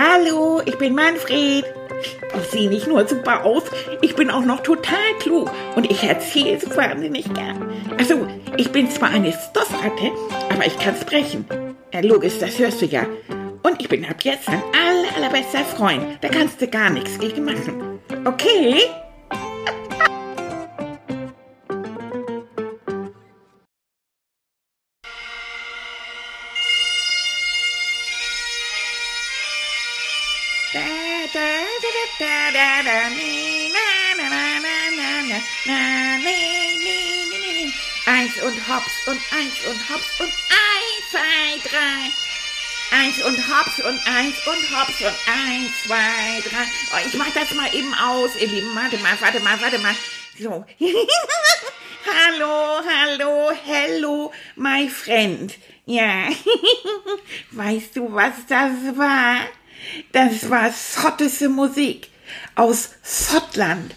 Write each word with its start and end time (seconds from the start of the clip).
Hallo, 0.00 0.62
ich 0.64 0.78
bin 0.78 0.94
Manfred. 0.94 1.64
Ich 2.40 2.50
sehe 2.52 2.68
nicht 2.68 2.86
nur 2.86 3.08
super 3.08 3.44
aus, 3.44 3.64
ich 4.00 4.14
bin 4.14 4.30
auch 4.30 4.44
noch 4.44 4.62
total 4.62 5.12
klug 5.18 5.50
und 5.74 5.90
ich 5.90 6.04
erzähle 6.04 6.60
so 6.60 6.76
wahnsinnig 6.76 7.34
gern. 7.34 7.68
Also, 7.98 8.28
ich 8.56 8.70
bin 8.70 8.88
zwar 8.88 9.10
eine 9.10 9.32
Stoffratte, 9.32 10.12
aber 10.50 10.64
ich 10.64 10.78
kann 10.78 10.94
sprechen. 10.94 11.46
Ja, 11.92 11.98
logisch, 11.98 12.38
das 12.38 12.60
hörst 12.60 12.80
du 12.80 12.86
ja. 12.86 13.06
Und 13.64 13.80
ich 13.80 13.88
bin 13.88 14.04
ab 14.04 14.22
jetzt 14.22 14.46
dein 14.46 14.62
aller, 14.72 15.16
allerbester 15.16 15.64
Freund. 15.64 16.04
Da 16.20 16.28
kannst 16.28 16.62
du 16.62 16.68
gar 16.68 16.90
nichts 16.90 17.18
gegen 17.18 17.44
machen. 17.44 17.98
Okay? 18.24 18.82
Und 38.58 38.74
hops 38.74 39.06
und 39.06 39.20
eins 39.30 39.66
und 39.68 39.88
hops 39.88 40.20
und 40.20 40.32
eins, 40.50 41.10
zwei, 41.12 41.68
drei. 41.68 42.10
Eins 42.90 43.22
und 43.22 43.38
hops 43.38 43.78
und 43.78 44.00
eins 44.06 44.34
und 44.46 44.76
hops 44.76 45.00
und 45.00 45.16
eins, 45.28 45.70
zwei, 45.86 46.40
drei. 46.42 46.64
Oh, 46.92 47.06
ich 47.06 47.14
mach 47.14 47.30
das 47.34 47.54
mal 47.54 47.72
eben 47.72 47.94
aus, 47.94 48.30
ihr 48.40 48.48
Lieben. 48.48 48.74
Warte 48.74 48.98
mal, 48.98 49.16
warte 49.20 49.40
mal, 49.40 49.60
warte 49.60 49.78
mal. 49.78 49.94
So. 50.40 50.64
hallo, 52.06 52.80
hallo, 52.84 53.52
hello, 53.64 54.32
my 54.56 54.88
friend. 54.88 55.54
Ja. 55.86 56.28
weißt 57.52 57.96
du, 57.96 58.12
was 58.12 58.34
das 58.48 58.72
war? 58.96 59.36
Das 60.10 60.50
war 60.50 60.72
schottische 60.72 61.48
Musik 61.48 62.08
aus 62.56 62.90
Schottland. 63.04 63.94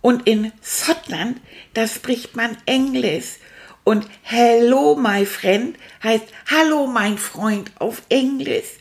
Und 0.00 0.28
in 0.28 0.52
Schottland, 0.62 1.40
da 1.74 1.88
spricht 1.88 2.36
man 2.36 2.56
Englisch. 2.66 3.38
Und 3.86 4.04
Hello, 4.22 4.96
my 4.96 5.24
friend 5.24 5.76
heißt 6.02 6.24
Hallo, 6.50 6.88
mein 6.88 7.18
Freund 7.18 7.70
auf 7.78 8.02
Englisch. 8.08 8.78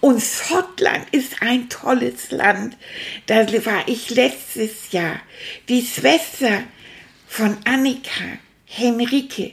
Und 0.00 0.22
Schottland 0.22 1.06
ist 1.12 1.42
ein 1.42 1.68
tolles 1.68 2.30
Land. 2.30 2.74
Da 3.26 3.46
war 3.66 3.86
ich 3.86 4.08
letztes 4.08 4.92
Jahr. 4.92 5.20
Die 5.68 5.82
Schwester 5.82 6.62
von 7.28 7.54
Annika, 7.66 8.38
Henrike, 8.64 9.52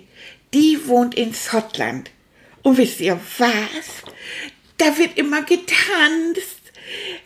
die 0.53 0.87
wohnt 0.87 1.15
in 1.15 1.33
Schottland. 1.33 2.09
Und 2.61 2.77
wisst 2.77 3.01
ihr 3.01 3.19
was? 3.39 4.13
Da 4.77 4.97
wird 4.97 5.17
immer 5.17 5.41
getanzt. 5.41 6.71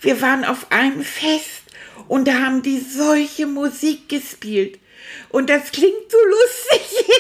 Wir 0.02 0.20
waren 0.20 0.46
auf 0.46 0.72
einem 0.72 1.04
Fest 1.04 1.62
und 2.08 2.28
da 2.28 2.42
haben 2.42 2.64
die 2.64 2.80
solche 2.80 3.46
Musik 3.46 4.10
gespielt. 4.10 4.80
Und 5.30 5.50
das 5.50 5.72
klingt 5.72 6.10
so 6.10 6.18
lustig. 6.18 7.06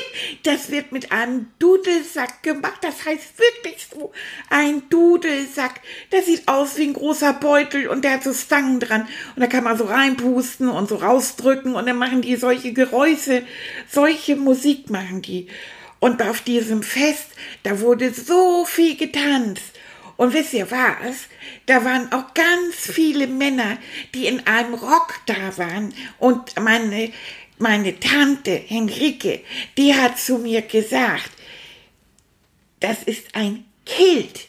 Das 0.43 0.71
wird 0.71 0.91
mit 0.91 1.11
einem 1.11 1.47
Dudelsack 1.59 2.41
gemacht. 2.41 2.79
Das 2.81 3.05
heißt 3.05 3.37
wirklich 3.37 3.87
so 3.93 4.11
ein 4.49 4.89
Dudelsack. 4.89 5.81
Das 6.09 6.25
sieht 6.25 6.47
aus 6.47 6.77
wie 6.77 6.87
ein 6.87 6.93
großer 6.93 7.33
Beutel 7.33 7.87
und 7.87 8.03
der 8.03 8.13
hat 8.13 8.23
so 8.23 8.33
Stangen 8.33 8.79
dran. 8.79 9.07
Und 9.35 9.41
da 9.41 9.47
kann 9.47 9.63
man 9.63 9.77
so 9.77 9.85
reinpusten 9.85 10.69
und 10.69 10.89
so 10.89 10.95
rausdrücken 10.95 11.75
und 11.75 11.85
dann 11.85 11.97
machen 11.97 12.21
die 12.21 12.35
solche 12.35 12.73
Geräusche. 12.73 13.43
Solche 13.89 14.35
Musik 14.35 14.89
machen 14.89 15.21
die. 15.21 15.47
Und 15.99 16.21
auf 16.21 16.41
diesem 16.41 16.83
Fest, 16.83 17.27
da 17.63 17.79
wurde 17.79 18.13
so 18.13 18.65
viel 18.65 18.95
getanzt. 18.95 19.77
Und 20.15 20.33
wisst 20.33 20.53
ihr 20.53 20.69
was? 20.71 21.27
Da 21.67 21.85
waren 21.85 22.11
auch 22.11 22.33
ganz 22.33 22.75
viele 22.75 23.27
Männer, 23.27 23.77
die 24.13 24.25
in 24.25 24.45
einem 24.47 24.73
Rock 24.73 25.13
da 25.27 25.57
waren. 25.57 25.93
Und 26.17 26.59
meine, 26.59 27.11
meine 27.57 27.99
Tante 27.99 28.51
Henrike, 28.51 29.41
die 29.77 29.93
hat 29.93 30.19
zu 30.19 30.37
mir 30.37 30.61
gesagt, 30.61 31.31
das 32.79 33.03
ist 33.03 33.33
ein 33.33 33.65
Kilt. 33.85 34.47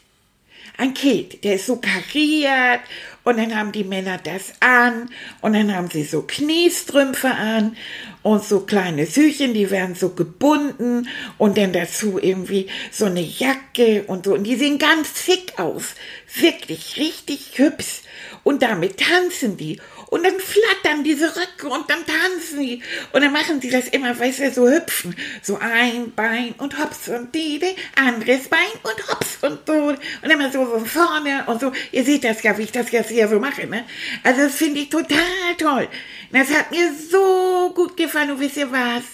Ein 0.77 0.95
Kilt, 0.95 1.43
der 1.43 1.57
ist 1.57 1.67
so 1.67 1.77
kariert 1.77 2.81
und 3.25 3.37
dann 3.37 3.57
haben 3.57 3.73
die 3.73 3.85
Männer 3.85 4.19
das 4.23 4.53
an 4.61 5.11
und 5.41 5.55
dann 5.55 5.75
haben 5.75 5.91
sie 5.91 6.05
so 6.05 6.23
Kniestrümpfe 6.23 7.29
an 7.29 7.77
und 8.23 8.45
so 8.45 8.61
kleine 8.61 9.07
Süchen, 9.07 9.55
die 9.55 9.71
werden 9.71 9.95
so 9.95 10.11
gebunden 10.11 11.09
und 11.37 11.59
dann 11.59 11.73
dazu 11.73 12.19
irgendwie 12.21 12.69
so 12.93 13.07
eine 13.07 13.21
Jacke 13.21 14.05
und 14.07 14.27
so. 14.27 14.35
Und 14.35 14.45
die 14.45 14.57
sehen 14.57 14.79
ganz 14.79 15.25
schick 15.25 15.59
aus. 15.59 15.95
Wirklich 16.37 16.97
richtig 16.97 17.59
hübsch. 17.59 18.03
Und 18.45 18.63
damit 18.63 18.99
tanzen 18.99 19.57
die. 19.57 19.81
Und 20.11 20.25
dann 20.25 20.41
flattern 20.41 21.05
diese 21.05 21.27
Röcke 21.37 21.69
und 21.69 21.89
dann 21.91 22.05
tanzen 22.07 22.61
die. 22.61 22.83
Und 23.13 23.23
dann 23.23 23.33
machen 23.33 23.61
sie 23.61 23.69
das 23.69 23.89
immer, 23.89 24.19
weißt 24.19 24.41
du, 24.41 24.53
so 24.53 24.69
hüpfen. 24.69 25.15
So 25.43 25.59
ein 25.59 26.15
Bein 26.15 26.55
und 26.57 26.79
hops 26.79 27.09
und 27.09 27.35
die, 27.35 27.59
die 27.59 27.77
anderes 27.95 28.49
Bein 28.49 28.61
und 28.83 29.09
hops 29.09 29.39
und 29.43 29.67
so. 29.67 29.73
Und 29.75 29.99
immer 30.23 30.51
so, 30.51 30.65
so 30.65 30.85
vorne 30.85 31.45
und 31.47 31.61
so. 31.61 31.73
Ihr 31.93 32.05
seht 32.05 32.25
das 32.25 32.43
ja, 32.43 32.57
wie 32.57 32.63
ich 32.63 32.73
das 32.73 32.91
jetzt 32.91 33.11
hier 33.11 33.29
so 33.29 33.39
mache, 33.39 33.67
ne? 33.67 33.85
Also 34.23 34.45
das 34.45 34.55
finde 34.55 34.81
ich 34.81 34.89
total 34.89 35.19
toll. 35.59 35.89
Das 36.33 36.49
hat 36.55 36.71
mir 36.71 36.91
so 37.11 37.73
gut 37.75 37.97
gefallen. 37.97 38.31
Und 38.31 38.41
wisst 38.41 38.57
ihr 38.57 38.73
was? 38.73 39.05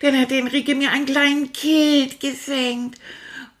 Dann 0.00 0.20
hat 0.20 0.32
Enrique 0.32 0.74
mir 0.74 0.90
einen 0.90 1.06
kleinen 1.06 1.52
Kilt 1.52 2.18
geschenkt. 2.18 2.98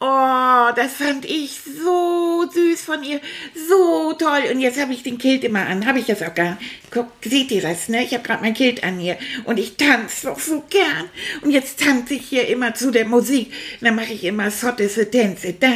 Oh, 0.02 0.70
das 0.76 0.94
fand 0.94 1.26
ich 1.26 1.60
so 1.60 2.48
süß 2.50 2.80
von 2.80 3.04
ihr. 3.04 3.20
So 3.68 4.14
toll. 4.14 4.44
Und 4.50 4.60
jetzt 4.60 4.80
habe 4.80 4.94
ich 4.94 5.02
den 5.02 5.18
Kilt 5.18 5.44
immer 5.44 5.66
an. 5.66 5.84
Habe 5.84 5.98
ich 5.98 6.08
jetzt 6.08 6.24
auch 6.24 6.34
gar 6.34 6.56
Guck, 6.90 7.08
seht 7.22 7.50
ihr 7.50 7.60
das, 7.60 7.90
ne? 7.90 8.02
Ich 8.02 8.14
habe 8.14 8.22
gerade 8.22 8.42
mein 8.42 8.54
Kilt 8.54 8.82
an 8.82 8.98
hier. 8.98 9.18
Und 9.44 9.58
ich 9.58 9.76
tanze 9.76 10.28
doch 10.28 10.40
so 10.40 10.64
gern. 10.70 11.10
Und 11.42 11.50
jetzt 11.50 11.80
tanze 11.80 12.14
ich 12.14 12.26
hier 12.26 12.48
immer 12.48 12.72
zu 12.74 12.90
der 12.90 13.04
Musik. 13.04 13.48
Und 13.48 13.88
dann 13.88 13.94
mache 13.94 14.14
ich 14.14 14.24
immer 14.24 14.50
schottische 14.50 15.10
Tänze. 15.10 15.52
Da, 15.52 15.68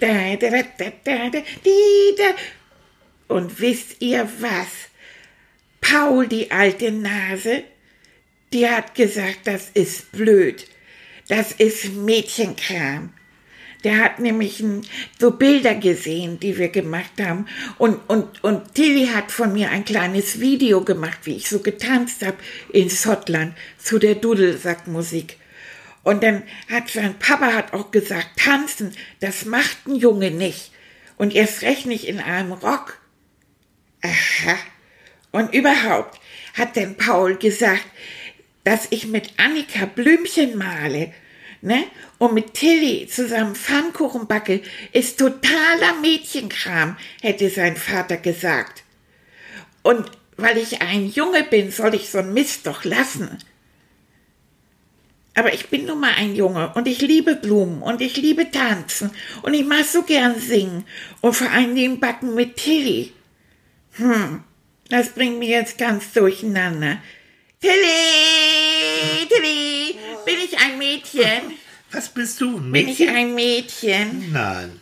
da, 0.00 0.36
da, 0.36 0.48
da, 0.48 0.62
da, 0.78 0.92
da, 1.04 1.28
da, 1.28 1.38
die, 1.62 2.16
da. 2.16 3.34
Und 3.34 3.60
wisst 3.60 3.96
ihr 4.00 4.26
was? 4.40 4.68
Paul, 5.82 6.26
die 6.26 6.50
alte 6.50 6.90
Nase, 6.90 7.64
die 8.54 8.66
hat 8.66 8.94
gesagt, 8.94 9.40
das 9.44 9.68
ist 9.74 10.10
blöd. 10.12 10.66
Das 11.28 11.52
ist 11.52 11.92
Mädchenkram. 11.92 13.12
Der 13.84 13.98
hat 13.98 14.18
nämlich 14.18 14.64
so 15.18 15.30
Bilder 15.30 15.74
gesehen, 15.76 16.40
die 16.40 16.58
wir 16.58 16.68
gemacht 16.68 17.12
haben. 17.20 17.46
Und, 17.78 17.98
und, 18.08 18.42
und 18.42 18.74
Tilly 18.74 19.06
hat 19.06 19.30
von 19.30 19.52
mir 19.52 19.70
ein 19.70 19.84
kleines 19.84 20.40
Video 20.40 20.82
gemacht, 20.82 21.20
wie 21.24 21.36
ich 21.36 21.48
so 21.48 21.60
getanzt 21.60 22.26
habe 22.26 22.38
in 22.72 22.90
Schottland 22.90 23.54
zu 23.78 23.98
der 23.98 24.16
Dudelsackmusik. 24.16 25.36
Und 26.02 26.22
dann 26.22 26.42
hat 26.68 26.88
sein 26.88 27.18
Papa 27.18 27.52
hat 27.52 27.72
auch 27.72 27.90
gesagt, 27.90 28.28
tanzen, 28.36 28.92
das 29.20 29.44
macht 29.44 29.86
ein 29.86 29.94
Junge 29.94 30.30
nicht. 30.30 30.72
Und 31.16 31.34
erst 31.34 31.62
recht 31.62 31.86
nicht 31.86 32.06
in 32.06 32.20
einem 32.20 32.52
Rock. 32.52 32.98
Aha. 34.02 34.56
Und 35.30 35.54
überhaupt 35.54 36.18
hat 36.54 36.76
denn 36.76 36.96
Paul 36.96 37.36
gesagt, 37.36 37.84
dass 38.64 38.86
ich 38.90 39.06
mit 39.06 39.34
Annika 39.36 39.86
Blümchen 39.86 40.56
male 40.56 41.12
ne? 41.60 41.84
Und 42.18 42.34
mit 42.34 42.54
Tilly 42.54 43.06
zusammen 43.06 43.54
Pfannkuchen 43.54 44.26
backe, 44.26 44.62
ist 44.92 45.18
totaler 45.18 45.94
Mädchenkram, 46.00 46.96
hätte 47.20 47.50
sein 47.50 47.76
Vater 47.76 48.16
gesagt. 48.16 48.82
Und 49.82 50.10
weil 50.36 50.58
ich 50.58 50.82
ein 50.82 51.08
Junge 51.08 51.44
bin, 51.44 51.70
soll 51.70 51.94
ich 51.94 52.10
so 52.10 52.18
ein 52.18 52.32
Mist 52.32 52.66
doch 52.66 52.84
lassen. 52.84 53.38
Aber 55.34 55.52
ich 55.52 55.68
bin 55.68 55.84
nun 55.84 56.00
mal 56.00 56.14
ein 56.16 56.34
Junge 56.34 56.72
und 56.74 56.88
ich 56.88 57.00
liebe 57.00 57.36
Blumen 57.36 57.80
und 57.82 58.00
ich 58.00 58.16
liebe 58.16 58.50
Tanzen 58.50 59.12
und 59.42 59.54
ich 59.54 59.64
mag 59.64 59.84
so 59.84 60.02
gern 60.02 60.40
singen 60.40 60.84
und 61.20 61.34
vor 61.34 61.48
allen 61.50 61.76
Dingen 61.76 62.00
backen 62.00 62.34
mit 62.34 62.56
Tilly. 62.56 63.12
Hm, 63.92 64.42
das 64.88 65.10
bringt 65.10 65.38
mich 65.38 65.50
jetzt 65.50 65.78
ganz 65.78 66.12
durcheinander. 66.12 66.98
Tilly, 67.60 69.26
Tilly, 69.28 69.97
bin 70.28 70.38
ich 70.44 70.58
ein 70.58 70.78
Mädchen? 70.78 71.54
Was 71.90 72.10
bist 72.10 72.40
du? 72.40 72.58
Ein 72.58 72.72
Bin 72.72 72.88
ich 72.88 73.08
ein 73.08 73.34
Mädchen? 73.34 74.30
Nein. 74.30 74.78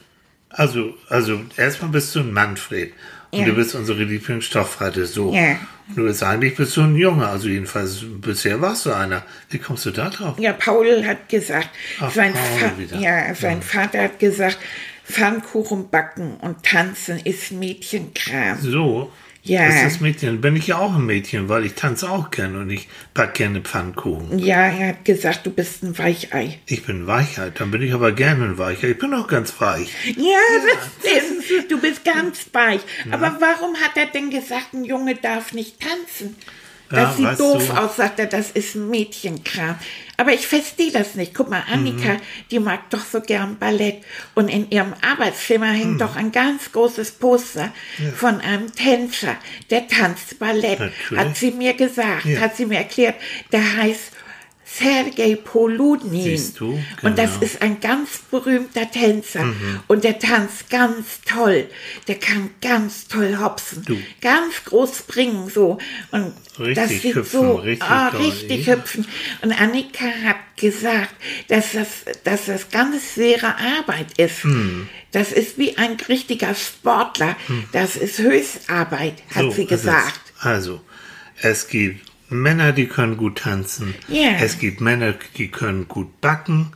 Also, 0.50 0.94
also 1.08 1.40
erstmal 1.56 1.90
bist 1.90 2.14
du 2.14 2.20
ein 2.20 2.32
Manfred. 2.32 2.92
Und 3.30 3.40
ja. 3.40 3.46
du 3.46 3.54
bist 3.54 3.74
unsere 3.74 4.02
Lieblingsstoffratte. 4.02 5.06
So. 5.06 5.32
Ja. 5.32 5.56
Du 5.94 6.04
bist 6.04 6.22
eigentlich 6.22 6.56
bist 6.56 6.76
du 6.76 6.82
ein 6.82 6.96
Junge. 6.96 7.28
Also 7.28 7.48
jedenfalls 7.48 8.04
bisher 8.20 8.60
warst 8.60 8.86
du 8.86 8.92
einer. 8.92 9.22
Wie 9.50 9.58
kommst 9.58 9.86
du 9.86 9.90
da 9.92 10.10
drauf? 10.10 10.36
Ja, 10.38 10.52
Paul 10.52 11.06
hat 11.06 11.28
gesagt, 11.28 11.70
Ach, 12.00 12.10
sein, 12.10 12.34
Fa 12.34 12.72
ja, 12.98 13.34
sein 13.34 13.58
ja. 13.58 13.60
Vater 13.60 14.02
hat 14.02 14.18
gesagt, 14.18 14.58
Pfannkuchen 15.04 15.90
backen 15.90 16.38
und 16.38 16.64
tanzen 16.64 17.20
ist 17.20 17.52
Mädchenkram. 17.52 18.58
So. 18.60 19.12
Ja. 19.46 19.68
Was 19.68 19.74
ist 19.76 19.84
das 19.84 20.00
Mädchen? 20.00 20.40
Bin 20.40 20.56
ich 20.56 20.66
ja 20.66 20.78
auch 20.78 20.94
ein 20.94 21.06
Mädchen, 21.06 21.48
weil 21.48 21.64
ich 21.64 21.74
tanze 21.74 22.10
auch 22.10 22.30
gerne 22.30 22.58
und 22.60 22.70
ich 22.70 22.88
back 23.14 23.34
gerne 23.34 23.60
Pfannkuchen. 23.60 24.38
Ja, 24.38 24.66
er 24.66 24.88
hat 24.88 25.04
gesagt, 25.04 25.46
du 25.46 25.50
bist 25.50 25.82
ein 25.82 25.96
Weichei. 25.98 26.58
Ich 26.66 26.84
bin 26.84 27.02
ein 27.02 27.06
Weichei, 27.06 27.50
dann 27.50 27.70
bin 27.70 27.82
ich 27.82 27.92
aber 27.92 28.12
gerne 28.12 28.44
ein 28.46 28.58
Weichei. 28.58 28.88
Ich 28.90 28.98
bin 28.98 29.14
auch 29.14 29.28
ganz 29.28 29.60
weich. 29.60 29.90
Ja, 30.16 30.22
ja 30.22 30.38
das 30.74 31.44
stimmt. 31.44 31.70
du 31.70 31.80
bist 31.80 32.04
ganz 32.04 32.46
weich. 32.52 32.80
Aber 33.10 33.36
warum 33.40 33.76
hat 33.76 33.96
er 33.96 34.06
denn 34.06 34.30
gesagt, 34.30 34.72
ein 34.74 34.84
Junge 34.84 35.14
darf 35.14 35.52
nicht 35.52 35.76
tanzen? 35.80 36.36
Das 36.88 37.18
Ja, 37.18 37.30
sieht 37.30 37.40
doof 37.40 37.66
du- 37.66 37.72
aus, 37.76 37.96
sagt 37.96 38.20
er, 38.20 38.26
das 38.26 38.52
ist 38.52 38.76
ein 38.76 38.88
Mädchenkram. 38.88 39.76
Aber 40.18 40.32
ich 40.32 40.46
verstehe 40.46 40.90
das 40.92 41.14
nicht. 41.14 41.34
Guck 41.34 41.50
mal, 41.50 41.62
Annika, 41.70 42.14
Mhm. 42.14 42.20
die 42.50 42.58
mag 42.58 42.88
doch 42.90 43.04
so 43.04 43.20
gern 43.20 43.58
Ballett. 43.58 44.02
Und 44.34 44.48
in 44.48 44.70
ihrem 44.70 44.94
Arbeitszimmer 45.02 45.66
hängt 45.72 45.94
Mhm. 45.94 45.98
doch 45.98 46.16
ein 46.16 46.32
ganz 46.32 46.72
großes 46.72 47.12
Poster 47.12 47.72
von 48.16 48.40
einem 48.40 48.74
Tänzer, 48.74 49.36
der 49.70 49.86
tanzt 49.88 50.38
Ballett. 50.38 50.80
Natürlich. 50.80 51.18
Hat 51.18 51.36
sie 51.36 51.50
mir 51.50 51.74
gesagt, 51.74 52.24
Ja. 52.24 52.40
hat 52.40 52.56
sie 52.56 52.66
mir 52.66 52.78
erklärt. 52.78 53.16
Der 53.52 53.76
heißt 53.76 54.12
Sergei 54.68 55.36
Poludnin. 55.36 56.22
Siehst 56.24 56.58
du? 56.58 56.78
Und 57.02 57.16
das 57.18 57.34
Genau. 57.34 57.44
ist 57.44 57.62
ein 57.62 57.80
ganz 57.80 58.18
berühmter 58.30 58.90
Tänzer. 58.90 59.54
Und 59.86 60.02
der 60.02 60.18
tanzt 60.18 60.68
ganz 60.68 61.20
toll. 61.24 61.68
Der 62.08 62.16
kann 62.16 62.50
ganz 62.60 63.06
toll 63.06 63.38
hopsen. 63.40 63.84
Du. 63.86 63.96
Ganz 64.20 64.64
groß 64.64 64.98
springen 64.98 65.48
so. 65.48 65.78
Und 66.10 66.32
Richtig 66.58 66.74
das 66.74 66.88
sieht 66.90 67.14
hüpfen, 67.14 67.40
so 67.40 67.54
richtig 67.54 67.88
ah, 67.88 68.10
toll, 68.10 68.22
richtig 68.26 68.66
ja. 68.66 68.74
hüpfen. 68.74 69.06
Und 69.42 69.52
Annika 69.52 70.04
hat 70.24 70.36
gesagt, 70.56 71.14
dass 71.48 71.72
das, 71.72 71.88
dass 72.24 72.46
das 72.46 72.68
ganz 72.70 73.14
schwere 73.14 73.54
Arbeit 73.56 74.18
ist. 74.18 74.42
Hm. 74.42 74.88
Das 75.12 75.30
ist 75.32 75.58
wie 75.58 75.78
ein 75.78 75.96
richtiger 76.08 76.54
Sportler. 76.54 77.36
Das 77.72 77.94
ist 77.96 78.18
Höchstarbeit, 78.18 79.22
hat 79.34 79.42
So 79.44 79.50
sie 79.52 79.66
gesagt. 79.66 80.20
Also, 80.40 80.80
es 81.40 81.68
gibt 81.68 82.04
Männer, 82.28 82.72
die 82.72 82.86
können 82.86 83.16
gut 83.16 83.38
tanzen. 83.38 83.94
Ja. 84.08 84.32
Es 84.40 84.58
gibt 84.58 84.80
Männer, 84.80 85.14
die 85.36 85.48
können 85.48 85.88
gut 85.88 86.20
backen. 86.20 86.72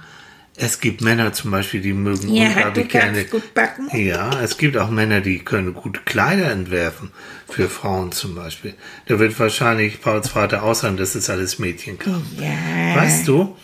Es 0.56 0.80
gibt 0.80 1.00
Männer 1.00 1.32
zum 1.32 1.50
Beispiel, 1.50 1.80
die 1.80 1.94
mögen 1.94 2.28
Ja, 2.34 2.48
unglaublich 2.48 2.88
gerne. 2.88 3.24
gut 3.24 3.54
backen. 3.54 3.88
Ja, 3.96 4.42
es 4.42 4.58
gibt 4.58 4.76
auch 4.76 4.90
Männer, 4.90 5.20
die 5.22 5.38
können 5.38 5.72
gut 5.72 6.04
Kleider 6.04 6.50
entwerfen. 6.50 7.10
Für 7.48 7.68
Frauen 7.68 8.12
zum 8.12 8.34
Beispiel. 8.34 8.74
Da 9.06 9.18
wird 9.18 9.38
wahrscheinlich 9.40 10.00
Pauls 10.02 10.28
Vater 10.28 10.62
auch 10.62 10.74
sagen, 10.74 10.96
das 10.98 11.16
ist 11.16 11.30
alles 11.30 11.58
Mädchenkram. 11.58 12.22
Ja. 12.38 12.94
Weißt 12.96 13.26
du, 13.26 13.56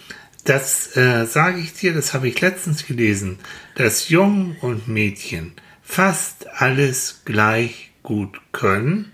das 0.45 0.97
äh, 0.97 1.27
sage 1.27 1.61
ich 1.61 1.75
dir, 1.75 1.93
das 1.93 2.15
habe 2.15 2.29
ich 2.29 2.41
letztens 2.41 2.87
gelesen, 2.87 3.39
dass 3.75 4.09
Jungen 4.09 4.57
und 4.61 4.89
Mädchen 4.89 5.53
fast 5.83 6.47
alles 6.49 7.23
gleich 7.25 7.91
gut 8.03 8.41
können, 8.53 9.13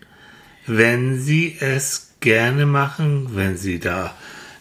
wenn 0.66 1.20
sie 1.20 1.56
es 1.58 2.11
gerne 2.22 2.64
machen, 2.64 3.28
wenn 3.34 3.58
sie 3.58 3.78
da 3.78 4.14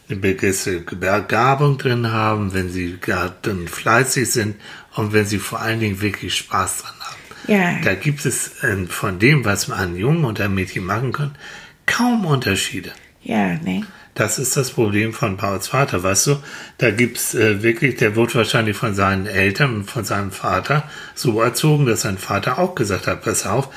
eine 0.09 0.19
gewisse 0.19 0.81
Begabung 0.81 1.77
drin 1.77 2.11
haben, 2.11 2.53
wenn 2.53 2.69
sie 2.69 2.97
dann 3.41 3.67
fleißig 3.67 4.29
sind 4.29 4.55
und 4.95 5.13
wenn 5.13 5.25
sie 5.25 5.39
vor 5.39 5.61
allen 5.61 5.79
Dingen 5.79 6.01
wirklich 6.01 6.35
Spaß 6.35 6.83
dran 6.83 6.93
haben. 6.99 7.21
Ja. 7.47 7.79
Da 7.83 7.95
gibt 7.95 8.25
es 8.25 8.63
äh, 8.63 8.85
von 8.87 9.19
dem, 9.19 9.45
was 9.45 9.67
man 9.67 9.79
ein 9.79 9.95
Jungen 9.95 10.25
und 10.25 10.41
ein 10.41 10.53
Mädchen 10.53 10.85
machen 10.85 11.13
kann, 11.13 11.35
kaum 11.85 12.25
Unterschiede. 12.25 12.91
Ja, 13.23 13.55
ne? 13.55 13.85
Das 14.13 14.39
ist 14.39 14.57
das 14.57 14.71
Problem 14.71 15.13
von 15.13 15.37
Pauls 15.37 15.69
Vater, 15.69 16.03
weißt 16.03 16.27
du? 16.27 16.37
Da 16.77 16.91
gibt's 16.91 17.33
äh, 17.33 17.63
wirklich, 17.63 17.95
der 17.95 18.15
wurde 18.15 18.35
wahrscheinlich 18.35 18.75
von 18.75 18.93
seinen 18.93 19.25
Eltern 19.25 19.75
und 19.75 19.89
von 19.89 20.03
seinem 20.03 20.31
Vater 20.31 20.83
so 21.15 21.41
erzogen, 21.41 21.85
dass 21.85 22.01
sein 22.01 22.17
Vater 22.17 22.59
auch 22.59 22.75
gesagt 22.75 23.07
hat, 23.07 23.23
pass 23.23 23.45
auf, 23.45 23.69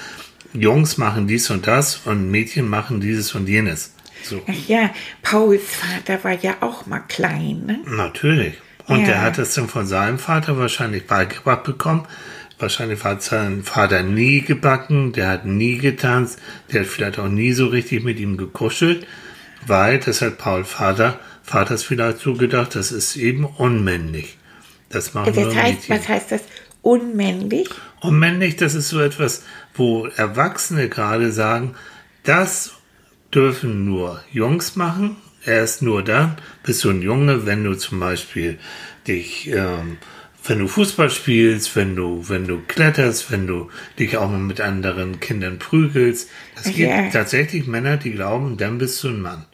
Jungs 0.54 0.96
machen 0.98 1.26
dies 1.26 1.50
und 1.50 1.66
das 1.66 1.96
und 2.06 2.30
Mädchen 2.30 2.68
machen 2.68 3.00
dieses 3.00 3.34
und 3.34 3.48
jenes. 3.48 3.92
So, 4.22 4.40
Ach 4.46 4.68
ja, 4.68 4.90
Pauls 5.22 5.62
Vater 5.64 6.22
war 6.24 6.32
ja 6.32 6.54
auch 6.60 6.86
mal 6.86 7.00
klein, 7.00 7.64
ne? 7.66 7.80
natürlich. 7.86 8.54
Und 8.86 9.00
Ja. 9.00 9.06
der 9.06 9.22
hat 9.22 9.38
es 9.38 9.54
dann 9.54 9.68
von 9.68 9.86
seinem 9.86 10.18
Vater 10.18 10.56
wahrscheinlich 10.58 11.06
beigebracht 11.06 11.64
bekommen. 11.64 12.06
Wahrscheinlich 12.58 13.02
hat 13.02 13.22
sein 13.22 13.62
Vater 13.64 14.02
nie 14.02 14.40
gebacken, 14.42 15.12
der 15.12 15.28
hat 15.28 15.44
nie 15.44 15.78
getanzt, 15.78 16.38
der 16.72 16.80
hat 16.82 16.86
vielleicht 16.86 17.18
auch 17.18 17.28
nie 17.28 17.52
so 17.52 17.66
richtig 17.66 18.04
mit 18.04 18.18
ihm 18.20 18.36
gekuschelt, 18.36 19.06
weil, 19.66 19.98
das 19.98 20.22
hat 20.22 20.38
Paul 20.38 20.64
Vater, 20.64 21.18
Vaters 21.42 21.82
vielleicht 21.82 22.18
so 22.20 22.34
gedacht, 22.34 22.74
das 22.74 22.92
ist 22.92 23.16
eben 23.16 23.44
unmännlich. 23.44 24.38
Das 24.88 25.12
machen 25.14 25.32
Das 25.34 25.54
heißt, 25.54 25.88
Mädchen. 25.88 25.96
was 25.98 26.08
heißt 26.08 26.32
das? 26.32 26.40
Unmännlich? 26.84 27.70
Unmännlich, 28.02 28.56
das 28.56 28.74
ist 28.74 28.90
so 28.90 29.00
etwas, 29.00 29.42
wo 29.74 30.06
Erwachsene 30.06 30.90
gerade 30.90 31.32
sagen, 31.32 31.74
das 32.24 32.72
dürfen 33.34 33.86
nur 33.86 34.22
Jungs 34.30 34.76
machen. 34.76 35.16
Erst 35.46 35.80
nur 35.80 36.02
dann 36.04 36.36
bist 36.62 36.84
du 36.84 36.90
ein 36.90 37.00
Junge, 37.00 37.46
wenn 37.46 37.64
du 37.64 37.74
zum 37.74 38.00
Beispiel 38.00 38.58
dich, 39.08 39.48
ähm, 39.48 39.96
wenn 40.46 40.58
du 40.58 40.68
Fußball 40.68 41.08
spielst, 41.08 41.74
wenn 41.74 41.96
du, 41.96 42.28
wenn 42.28 42.46
du 42.46 42.60
kletterst, 42.68 43.30
wenn 43.30 43.46
du 43.46 43.70
dich 43.98 44.18
auch 44.18 44.28
mal 44.30 44.38
mit 44.38 44.60
anderen 44.60 45.20
Kindern 45.20 45.58
prügelst. 45.58 46.28
Es 46.54 46.64
gibt 46.64 46.78
Ja. 46.80 47.08
tatsächlich 47.10 47.66
Männer, 47.66 47.96
die 47.96 48.12
glauben, 48.12 48.58
dann 48.58 48.76
bist 48.76 49.02
du 49.02 49.08
ein 49.08 49.22
Mann. 49.22 49.46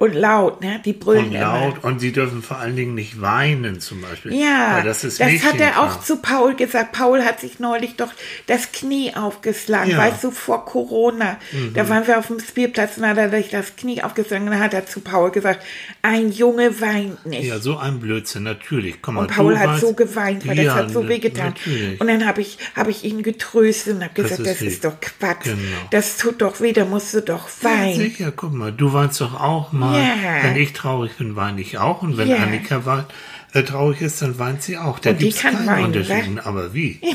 Und 0.00 0.14
laut, 0.14 0.62
ne? 0.62 0.80
Die 0.82 0.94
brüllen 0.94 1.26
Und 1.26 1.32
immer. 1.34 1.60
laut. 1.60 1.84
Und 1.84 1.98
sie 2.00 2.10
dürfen 2.10 2.42
vor 2.42 2.56
allen 2.56 2.74
Dingen 2.74 2.94
nicht 2.94 3.20
weinen, 3.20 3.80
zum 3.80 4.00
Beispiel. 4.00 4.32
Ja, 4.32 4.80
das 4.82 5.04
ist 5.04 5.20
hat 5.20 5.60
er 5.60 5.82
auch 5.82 6.00
zu 6.00 6.16
Paul 6.22 6.54
gesagt. 6.56 6.92
Paul 6.92 7.22
hat 7.22 7.38
sich 7.38 7.60
neulich 7.60 7.96
doch 7.96 8.08
das 8.46 8.72
Knie 8.72 9.14
aufgeschlagen, 9.14 9.90
Ja. 9.90 9.96
Mhm. 9.98 10.00
weißt 10.00 10.24
du, 10.24 10.30
vor 10.30 10.64
Corona. 10.64 11.36
Da 11.74 11.86
waren 11.90 12.06
wir 12.06 12.18
auf 12.18 12.28
dem 12.28 12.40
Spielplatz 12.40 12.96
und 12.96 13.06
hat 13.06 13.18
er 13.18 13.28
sich 13.28 13.50
das 13.50 13.76
Knie 13.76 14.02
aufgeschlagen 14.02 14.46
und 14.48 14.54
dann 14.54 14.62
hat 14.62 14.72
er 14.72 14.86
zu 14.86 15.00
Paul 15.02 15.30
gesagt, 15.32 15.62
ein 16.02 16.32
Junge 16.32 16.80
weint 16.80 17.26
nicht. 17.26 17.44
Ja, 17.44 17.58
so 17.58 17.76
ein 17.76 18.00
Blödsinn, 18.00 18.44
natürlich. 18.44 19.02
Komm 19.02 19.16
mal, 19.16 19.22
und 19.22 19.30
Paul 19.30 19.58
hat 19.58 19.68
weißt- 19.68 19.78
so 19.80 19.92
geweint, 19.92 20.46
weil 20.48 20.56
das 20.56 20.64
Ja, 20.64 20.74
hat 20.74 20.90
so 20.90 21.06
wehgetan. 21.08 21.48
Natürlich. 21.48 22.00
Und 22.00 22.06
dann 22.06 22.26
habe 22.26 22.40
ich, 22.40 22.58
hab 22.74 22.88
ich 22.88 23.04
ihn 23.04 23.22
getröstet 23.22 23.96
und 23.96 24.02
habe 24.04 24.14
gesagt, 24.14 24.40
ist 24.40 24.46
das 24.48 24.62
ist 24.62 24.84
doch 24.84 24.98
Quatsch. 25.00 25.44
Genau. 25.44 25.58
Das 25.90 26.16
tut 26.16 26.40
doch 26.40 26.60
weh, 26.60 26.72
da 26.72 26.84
musst 26.86 27.12
du 27.14 27.20
doch 27.20 27.48
Ja, 27.62 27.70
weinen. 27.70 27.94
sicher, 27.96 28.32
guck 28.34 28.52
mal, 28.54 28.72
du 28.72 28.92
weinst 28.92 29.20
doch 29.20 29.38
auch 29.38 29.72
mal. 29.72 29.98
Ja. 30.00 30.42
Wenn 30.44 30.56
ich 30.56 30.72
traurig 30.72 31.12
bin, 31.18 31.36
weine 31.36 31.60
ich 31.60 31.76
auch. 31.78 32.02
Und 32.02 32.16
wenn 32.16 32.28
Ja. 32.28 32.36
Annika 32.38 32.86
weint, 32.86 33.06
äh, 33.52 33.62
traurig 33.62 34.00
ist, 34.00 34.22
dann 34.22 34.38
weint 34.38 34.62
sie 34.62 34.76
auch. 34.78 34.98
Da 34.98 35.12
gibt 35.12 35.34
es 35.34 35.40
kann 35.40 35.54
keinen 35.54 35.66
weinen, 35.66 35.84
Unterschied. 35.86 36.38
Aber 36.46 36.72
wie? 36.74 37.00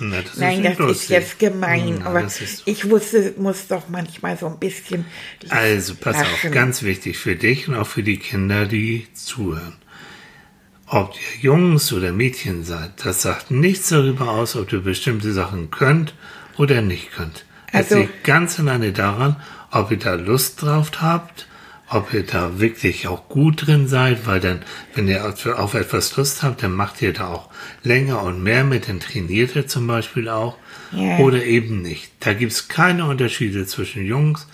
Na, 0.00 0.22
das 0.22 0.36
Nein, 0.36 0.58
ist 0.58 0.64
das 0.64 0.68
nicht 0.68 0.70
ist 0.70 0.78
lustig. 0.78 1.08
jetzt 1.10 1.38
gemein, 1.40 1.96
Na, 2.00 2.06
aber 2.06 2.24
ist- 2.24 2.62
ich 2.66 2.88
wusste, 2.88 3.34
muss 3.36 3.66
doch 3.66 3.88
manchmal 3.88 4.38
so 4.38 4.46
ein 4.46 4.58
bisschen. 4.58 5.04
Also, 5.48 5.94
pass 5.96 6.16
auf, 6.16 6.22
lachen. 6.44 6.52
ganz 6.52 6.82
wichtig 6.82 7.18
für 7.18 7.34
dich 7.34 7.68
und 7.68 7.74
auch 7.74 7.86
für 7.86 8.04
die 8.04 8.18
Kinder, 8.18 8.66
die 8.66 9.06
zuhören. 9.14 9.74
Ob 10.86 11.14
ihr 11.16 11.40
Jungs 11.42 11.92
oder 11.92 12.12
Mädchen 12.12 12.64
seid, 12.64 12.92
das 13.04 13.22
sagt 13.22 13.50
nichts 13.50 13.88
darüber 13.88 14.30
aus, 14.30 14.54
ob 14.56 14.72
ihr 14.72 14.80
bestimmte 14.80 15.32
Sachen 15.32 15.70
könnt 15.70 16.14
oder 16.56 16.80
nicht 16.80 17.10
könnt. 17.12 17.44
Es 17.72 17.90
Also- 17.90 17.98
liegt 17.98 18.22
ganz 18.24 18.58
alleine 18.60 18.92
daran, 18.92 19.36
ob 19.72 19.90
ihr 19.90 19.98
da 19.98 20.14
Lust 20.14 20.62
drauf 20.62 20.90
habt, 21.00 21.46
ob 21.90 22.12
ihr 22.12 22.24
da 22.24 22.58
wirklich 22.60 23.08
auch 23.08 23.28
gut 23.28 23.66
drin 23.66 23.88
seid, 23.88 24.26
weil 24.26 24.40
dann, 24.40 24.62
wenn 24.94 25.08
ihr 25.08 25.24
auf 25.56 25.74
etwas 25.74 26.16
Lust 26.16 26.42
habt, 26.42 26.62
dann 26.62 26.72
macht 26.72 27.00
ihr 27.02 27.12
da 27.12 27.28
auch 27.28 27.48
länger 27.82 28.22
und 28.22 28.42
mehr 28.42 28.64
mit, 28.64 28.88
dann 28.88 29.00
trainiert 29.00 29.56
ihr 29.56 29.66
zum 29.66 29.86
Beispiel 29.86 30.28
auch 30.28 30.56
Ja. 30.92 31.18
oder 31.18 31.42
eben 31.44 31.82
nicht. 31.82 32.10
Da 32.20 32.32
gibt's 32.34 32.68
keine 32.68 33.06
Unterschiede 33.06 33.66
zwischen 33.66 34.04
Jungs 34.04 34.46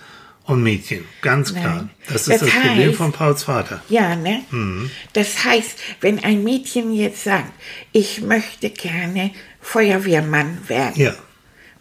und 0.45 0.61
Mädchen, 0.63 1.03
ganz 1.21 1.53
klar. 1.53 1.75
Nein. 1.75 1.89
Das 2.07 2.27
ist 2.27 2.29
Das 2.29 2.39
das, 2.41 2.49
Problem 2.51 2.91
heißt- 2.91 2.95
von 2.95 3.11
Pauls 3.11 3.43
Vater. 3.43 3.81
Ja, 3.89 4.15
ne? 4.15 4.41
Mhm. 4.51 4.89
Das 5.13 5.43
heißt, 5.43 5.77
wenn 6.01 6.23
ein 6.23 6.43
Mädchen 6.43 6.93
jetzt 6.93 7.23
sagt, 7.23 7.51
ich 7.91 8.21
möchte 8.21 8.69
gerne 8.69 9.31
Feuerwehrmann 9.59 10.59
werden. 10.67 10.93
Ja, 10.95 11.15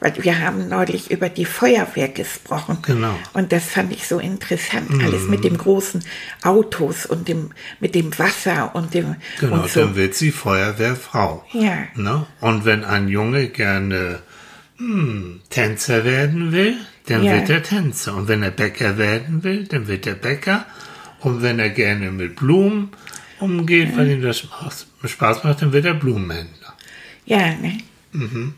Weil 0.05 0.23
wir 0.23 0.39
haben 0.39 0.69
neulich 0.69 1.11
über 1.11 1.31
die 1.31 1.47
Feuerwehr 1.47 2.09
gesprochen. 2.09 2.77
Genau. 2.83 3.13
Mhm. 3.13 3.19
Und 3.33 3.53
das 3.53 3.65
fand 3.65 3.91
ich 3.91 4.07
so 4.07 4.19
interessant. 4.19 5.03
Alles 5.03 5.29
mit 5.29 5.45
dem 5.45 5.57
großen 5.57 6.05
Autos 6.43 7.07
und 7.07 7.27
dem, 7.27 7.53
mit 7.81 7.95
dem 7.95 8.17
Wasser 8.19 8.75
und 8.75 8.93
dem, 8.93 9.17
genau, 9.41 9.63
und 9.63 9.71
so. 9.71 9.81
dann 9.81 9.97
wird 9.97 10.15
sie 10.15 10.31
Feuerwehrfrau. 10.31 11.43
Ja. 11.53 11.85
Ne? 11.95 12.27
Und 12.41 12.67
wenn 12.67 12.85
ein 12.85 13.09
Junge 13.09 13.49
gerne 13.49 14.21
hm, 14.77 15.41
Tänzer 15.49 16.05
werden 16.05 16.53
will, 16.53 16.77
dann 17.07 17.25
Ja. 17.25 17.33
wird 17.33 17.49
er 17.49 17.63
Tänzer. 17.63 18.15
Und 18.15 18.29
wenn 18.29 18.43
er 18.43 18.51
Bäcker 18.51 18.99
werden 18.99 19.43
will, 19.43 19.65
dann 19.67 19.89
wird 19.89 20.07
er 20.07 20.17
Bäcker. 20.17 20.67
Und 21.21 21.41
wenn 21.41 21.59
er 21.59 21.71
gerne 21.71 22.11
mit 22.11 22.37
Blumen 22.37 22.91
umgeht, 23.41 23.97
weil 23.97 24.11
ihm 24.11 24.21
das 24.21 24.47
Spaß 25.07 25.45
macht, 25.45 25.63
dann 25.63 25.73
wird 25.73 25.87
er 25.87 25.95
Blumenhändler. 25.95 26.75
Ja, 27.25 27.55
ne? 27.55 27.79
Mhm. 28.13 28.53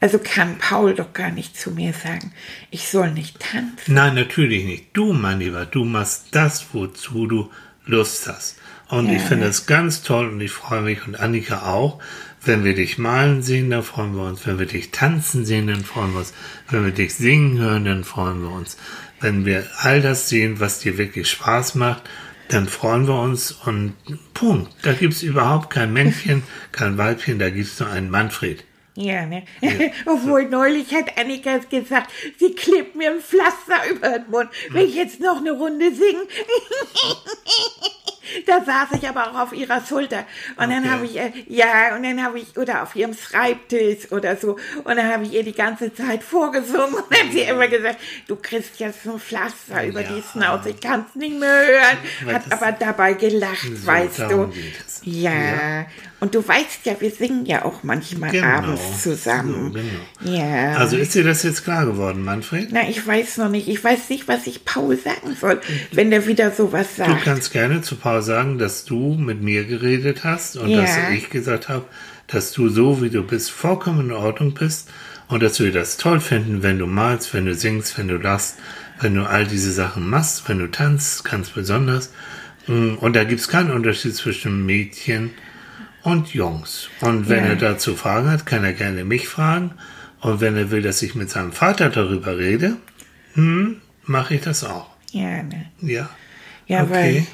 Also 0.00 0.18
kann 0.18 0.58
Paul 0.58 0.94
doch 0.94 1.12
gar 1.12 1.30
nicht 1.30 1.58
zu 1.58 1.72
mir 1.72 1.92
sagen, 1.92 2.32
ich 2.70 2.88
soll 2.88 3.10
nicht 3.10 3.40
tanzen. 3.40 3.94
Nein, 3.94 4.14
natürlich 4.14 4.64
nicht. 4.64 4.86
Du, 4.92 5.12
mein 5.12 5.40
Lieber, 5.40 5.66
du 5.66 5.84
machst 5.84 6.28
das, 6.32 6.66
wozu 6.72 7.26
du 7.26 7.50
Lust 7.84 8.28
hast. 8.28 8.58
Und 8.88 9.10
ich 9.10 9.20
finde 9.20 9.46
es 9.46 9.66
ganz 9.66 10.02
toll 10.02 10.28
und 10.28 10.40
ich 10.40 10.50
freue 10.50 10.80
mich 10.80 11.06
und 11.06 11.20
Annika 11.20 11.66
auch, 11.66 12.00
wenn 12.44 12.64
wir 12.64 12.74
dich 12.74 12.96
malen 12.96 13.42
sehen, 13.42 13.70
dann 13.70 13.82
freuen 13.82 14.14
wir 14.14 14.22
uns. 14.22 14.46
Wenn 14.46 14.58
wir 14.58 14.66
dich 14.66 14.92
tanzen 14.92 15.44
sehen, 15.44 15.66
dann 15.66 15.84
freuen 15.84 16.12
wir 16.12 16.20
uns. 16.20 16.32
Wenn 16.70 16.84
wir 16.84 16.92
dich 16.92 17.14
singen 17.14 17.58
hören, 17.58 17.84
dann 17.84 18.04
freuen 18.04 18.40
wir 18.40 18.50
uns. 18.50 18.76
Wenn 19.20 19.44
wir 19.44 19.66
all 19.78 20.00
das 20.00 20.28
sehen, 20.28 20.60
was 20.60 20.78
dir 20.78 20.96
wirklich 20.96 21.28
Spaß 21.30 21.74
macht, 21.74 22.02
dann 22.48 22.68
freuen 22.68 23.06
wir 23.06 23.20
uns 23.20 23.52
und 23.52 23.94
Punkt. 24.32 24.72
Da 24.82 24.92
gibt's 24.92 25.22
überhaupt 25.22 25.70
kein 25.70 25.92
Männchen, 25.92 26.42
kein 26.72 26.96
Weibchen, 26.96 27.38
da 27.38 27.50
gibt's 27.50 27.78
nur 27.80 27.90
einen 27.90 28.10
Manfred. 28.10 28.64
Ja, 29.00 29.26
ne? 29.26 29.44
Obwohl 30.06 30.48
neulich 30.48 30.92
hat 30.92 31.16
Annika 31.16 31.58
gesagt, 31.58 32.10
sie 32.36 32.52
klebt 32.52 32.96
mir 32.96 33.12
ein 33.12 33.20
Pflaster 33.20 33.88
über 33.88 34.18
den 34.18 34.28
Mund, 34.28 34.50
wenn 34.70 34.88
ich 34.88 34.96
jetzt 34.96 35.20
noch 35.20 35.36
eine 35.36 35.52
Runde 35.52 35.94
singe. 35.94 36.26
da 38.48 38.64
saß 38.64 38.98
ich 39.00 39.08
aber 39.08 39.30
auch 39.30 39.38
auf 39.40 39.52
ihrer 39.52 39.80
Schulter. 39.84 40.24
Und 40.56 40.70
dann 40.70 40.78
Okay. 40.80 40.88
habe 40.88 41.04
ich, 41.04 41.16
äh, 41.18 41.32
ja, 41.48 41.94
und 41.96 42.02
dann 42.02 42.22
habe 42.22 42.38
ich, 42.38 42.56
oder 42.56 42.82
auf 42.82 42.96
ihrem 42.96 43.14
Schreibtisch 43.14 44.10
oder 44.10 44.36
so. 44.36 44.56
Und 44.84 44.96
dann 44.96 45.06
habe 45.12 45.24
ich 45.24 45.32
ihr 45.34 45.42
die 45.44 45.52
ganze 45.52 45.92
Zeit 45.94 46.22
vorgesungen. 46.22 46.94
Und 46.94 47.04
dann 47.10 47.26
hat 47.26 47.32
sie 47.32 47.40
immer 47.42 47.68
gesagt, 47.68 47.98
du 48.26 48.36
kriegst 48.36 48.78
jetzt 48.80 49.06
ein 49.06 49.18
Pflaster 49.18 49.84
über 49.86 50.02
die 50.02 50.14
Ja. 50.16 50.22
Schnauze, 50.32 50.70
ich 50.70 50.80
kann 50.80 51.04
es 51.08 51.14
nicht 51.14 51.38
mehr 51.38 51.48
hören. 51.48 52.34
Hat 52.34 52.42
aber 52.52 52.72
dabei 52.72 53.12
gelacht, 53.14 53.68
So, 53.76 53.86
weißt 53.86 54.18
du. 54.30 54.52
Ja. 55.02 55.30
Ja. 55.32 55.86
und 56.20 56.34
du 56.34 56.46
weißt 56.46 56.84
ja, 56.84 56.96
wir 57.00 57.10
singen 57.10 57.46
ja 57.46 57.64
auch 57.64 57.82
manchmal 57.82 58.30
Genau. 58.30 58.46
abends 58.46 59.02
zusammen. 59.02 59.72
So, 59.72 59.80
genau. 59.80 60.36
Ja. 60.38 60.74
Also 60.76 60.96
ist 60.96 61.14
dir 61.14 61.22
das 61.24 61.42
jetzt 61.44 61.62
klar 61.64 61.86
geworden, 61.86 62.24
Manfred? 62.24 62.68
Na, 62.72 62.88
ich 62.88 63.06
weiß 63.06 63.36
noch 63.38 63.48
nicht. 63.48 63.68
Ich 63.68 63.82
weiß 63.82 64.08
nicht, 64.10 64.26
was 64.28 64.46
ich 64.46 64.64
Paul 64.64 64.96
sagen 64.96 65.36
soll, 65.40 65.60
wenn 65.92 66.10
der 66.10 66.26
wieder 66.26 66.50
sowas 66.50 66.88
Du 66.96 67.04
sagt. 67.04 67.24
kannst 67.24 67.52
gerne 67.52 67.82
zu 67.82 67.96
Paul 67.96 68.22
sagen, 68.22 68.37
dass 68.58 68.84
du 68.84 69.14
mit 69.14 69.42
mir 69.42 69.64
geredet 69.64 70.24
hast 70.24 70.56
und 70.56 70.70
Ja. 70.70 70.82
dass 70.82 70.96
ich 71.12 71.30
gesagt 71.30 71.68
habe, 71.68 71.84
dass 72.26 72.52
du 72.52 72.68
so 72.68 73.02
wie 73.02 73.10
du 73.10 73.22
bist 73.22 73.50
vollkommen 73.50 74.06
in 74.10 74.12
Ordnung 74.12 74.54
bist 74.54 74.90
und 75.28 75.42
dass 75.42 75.58
wir 75.60 75.72
das 75.72 75.96
toll 75.96 76.20
finden, 76.20 76.62
wenn 76.62 76.78
du 76.78 76.86
malst, 76.86 77.34
wenn 77.34 77.46
du 77.46 77.54
singst, 77.54 77.98
wenn 77.98 78.08
du 78.08 78.16
lachst, 78.16 78.58
wenn 79.00 79.14
du 79.14 79.24
all 79.28 79.46
diese 79.46 79.72
Sachen 79.72 80.08
machst, 80.08 80.48
wenn 80.48 80.58
du 80.58 80.70
tanzt, 80.70 81.24
ganz 81.24 81.50
besonders. 81.50 82.12
Mm, 82.66 82.94
Und 83.00 83.16
da 83.16 83.24
gibt's 83.24 83.48
keinen 83.48 83.70
Unterschied 83.72 84.14
zwischen 84.14 84.64
Mädchen 84.66 85.30
und 86.02 86.34
Jungs. 86.34 86.88
Und 87.00 87.28
wenn 87.28 87.44
Ja. 87.44 87.50
er 87.50 87.56
dazu 87.56 87.96
Fragen 87.96 88.30
hat, 88.30 88.44
kann 88.46 88.64
er 88.64 88.72
gerne 88.72 89.04
mich 89.04 89.26
fragen. 89.28 89.72
Und 90.20 90.40
wenn 90.40 90.56
er 90.56 90.70
will, 90.70 90.82
dass 90.82 91.00
ich 91.02 91.14
mit 91.14 91.30
seinem 91.30 91.52
Vater 91.52 91.90
darüber 91.90 92.36
rede, 92.38 92.76
hm, 93.34 93.76
mache 94.04 94.34
ich 94.34 94.40
das 94.42 94.64
auch. 94.64 94.90
Ja, 95.12 95.42
ne? 95.42 95.66
Ja. 95.80 96.08
Ja, 96.66 96.82
Okay. 96.82 96.90
weil, 96.92 97.26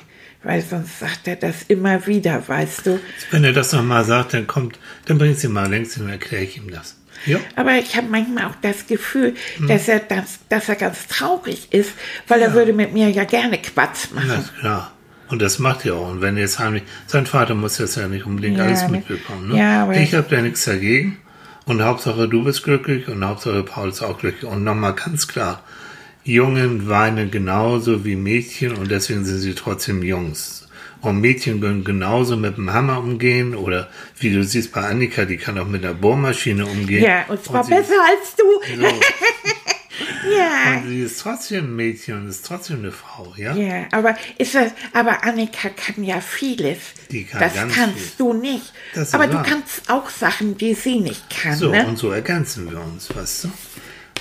weil 0.44 0.62
sonst 0.62 0.98
sagt 1.00 1.26
er 1.26 1.36
das 1.36 1.62
immer 1.68 2.06
wieder, 2.06 2.46
weißt 2.46 2.86
du. 2.86 3.00
Wenn 3.30 3.44
er 3.44 3.52
das 3.52 3.72
nochmal 3.72 4.04
sagt, 4.04 4.34
dann 4.34 4.46
kommt, 4.46 4.78
dann 5.06 5.18
bringt 5.18 5.38
sie 5.38 5.48
mal 5.48 5.68
längst 5.68 5.98
und 5.98 6.08
erkläre 6.08 6.44
ich 6.44 6.56
ihm 6.56 6.70
das. 6.70 6.96
Ja. 7.26 7.38
Aber 7.56 7.74
ich 7.76 7.96
habe 7.96 8.06
manchmal 8.08 8.44
auch 8.44 8.54
das 8.60 8.86
Gefühl, 8.86 9.34
Hm. 9.56 9.68
dass, 9.68 9.88
er 9.88 10.00
das, 10.00 10.40
dass 10.50 10.68
er 10.68 10.76
ganz 10.76 11.06
traurig 11.08 11.68
ist, 11.72 11.92
weil 12.28 12.42
er 12.42 12.52
würde 12.52 12.72
mit 12.74 12.92
mir 12.92 13.08
ja 13.08 13.24
gerne 13.24 13.58
Quatsch 13.58 14.10
machen. 14.12 14.44
klar. 14.60 14.92
Und 15.28 15.40
das 15.40 15.58
macht 15.58 15.86
er 15.86 15.94
auch. 15.94 16.10
Und 16.10 16.20
wenn 16.20 16.36
jetzt 16.36 16.58
heimlich, 16.58 16.82
sein 17.06 17.24
Vater 17.26 17.54
muss 17.54 17.78
das 17.78 17.94
ja 17.96 18.06
nicht 18.08 18.26
unbedingt 18.26 18.58
Ja, 18.58 18.64
alles 18.64 18.82
ne? 18.82 18.90
mitbekommen. 18.90 19.48
Ne? 19.48 19.58
Ja, 19.58 19.84
aber- 19.84 19.96
ich 19.96 20.14
habe 20.14 20.26
da 20.28 20.42
nichts 20.42 20.64
dagegen. 20.66 21.16
Und 21.64 21.82
Hauptsache 21.82 22.28
du 22.28 22.44
bist 22.44 22.62
glücklich 22.62 23.08
und 23.08 23.24
Hauptsache 23.24 23.62
Paul 23.62 23.88
ist 23.88 24.02
auch 24.02 24.18
glücklich. 24.18 24.44
Und 24.44 24.64
nochmal 24.64 24.92
ganz 24.92 25.26
klar, 25.26 25.62
Jungen 26.24 26.88
weinen 26.88 27.30
genauso 27.30 28.04
wie 28.04 28.16
Mädchen 28.16 28.72
und 28.76 28.90
deswegen 28.90 29.24
sind 29.24 29.38
sie 29.40 29.54
trotzdem 29.54 30.02
Jungs. 30.02 30.66
Und 31.02 31.20
Mädchen 31.20 31.60
können 31.60 31.84
genauso 31.84 32.36
mit 32.36 32.56
dem 32.56 32.72
Hammer 32.72 32.98
umgehen 32.98 33.54
oder 33.54 33.88
wie 34.18 34.32
du 34.32 34.42
siehst 34.42 34.72
bei 34.72 34.80
Annika, 34.82 35.26
die 35.26 35.36
kann 35.36 35.58
auch 35.58 35.66
mit 35.66 35.84
der 35.84 35.92
Bohrmaschine 35.92 36.64
umgehen. 36.64 37.04
Ja, 37.04 37.26
und 37.28 37.44
zwar 37.44 37.62
sie- 37.62 37.70
besser 37.74 38.00
als 38.08 38.34
du. 38.36 38.80
So. 38.80 38.88
Ja. 40.36 40.78
Und 40.78 40.88
sie 40.88 41.02
ist 41.02 41.20
trotzdem 41.20 41.66
ein 41.66 41.76
Mädchen 41.76 42.16
und 42.22 42.28
ist 42.28 42.44
trotzdem 42.46 42.78
eine 42.78 42.90
Frau, 42.90 43.32
ja? 43.36 43.54
Ja, 43.54 43.84
aber 43.92 44.16
ist 44.38 44.54
das, 44.54 44.72
aber 44.92 45.22
Annika 45.22 45.68
kann 45.68 46.02
ja 46.02 46.20
vieles. 46.20 46.78
Die 47.10 47.24
kann 47.24 47.40
das 47.40 47.54
ganz 47.54 47.74
kannst 47.74 47.98
viel. 47.98 48.12
du 48.18 48.32
nicht. 48.32 48.72
Das 48.94 49.14
aber 49.14 49.26
du 49.28 49.40
kannst 49.42 49.88
auch 49.90 50.08
Sachen, 50.10 50.56
die 50.58 50.74
sie 50.74 50.98
nicht 50.98 51.22
kann, 51.30 51.56
So, 51.56 51.70
ne? 51.70 51.86
und 51.86 51.98
so 51.98 52.10
ergänzen 52.10 52.68
wir 52.70 52.80
uns, 52.80 53.14
weißt 53.14 53.44
du? 53.44 53.48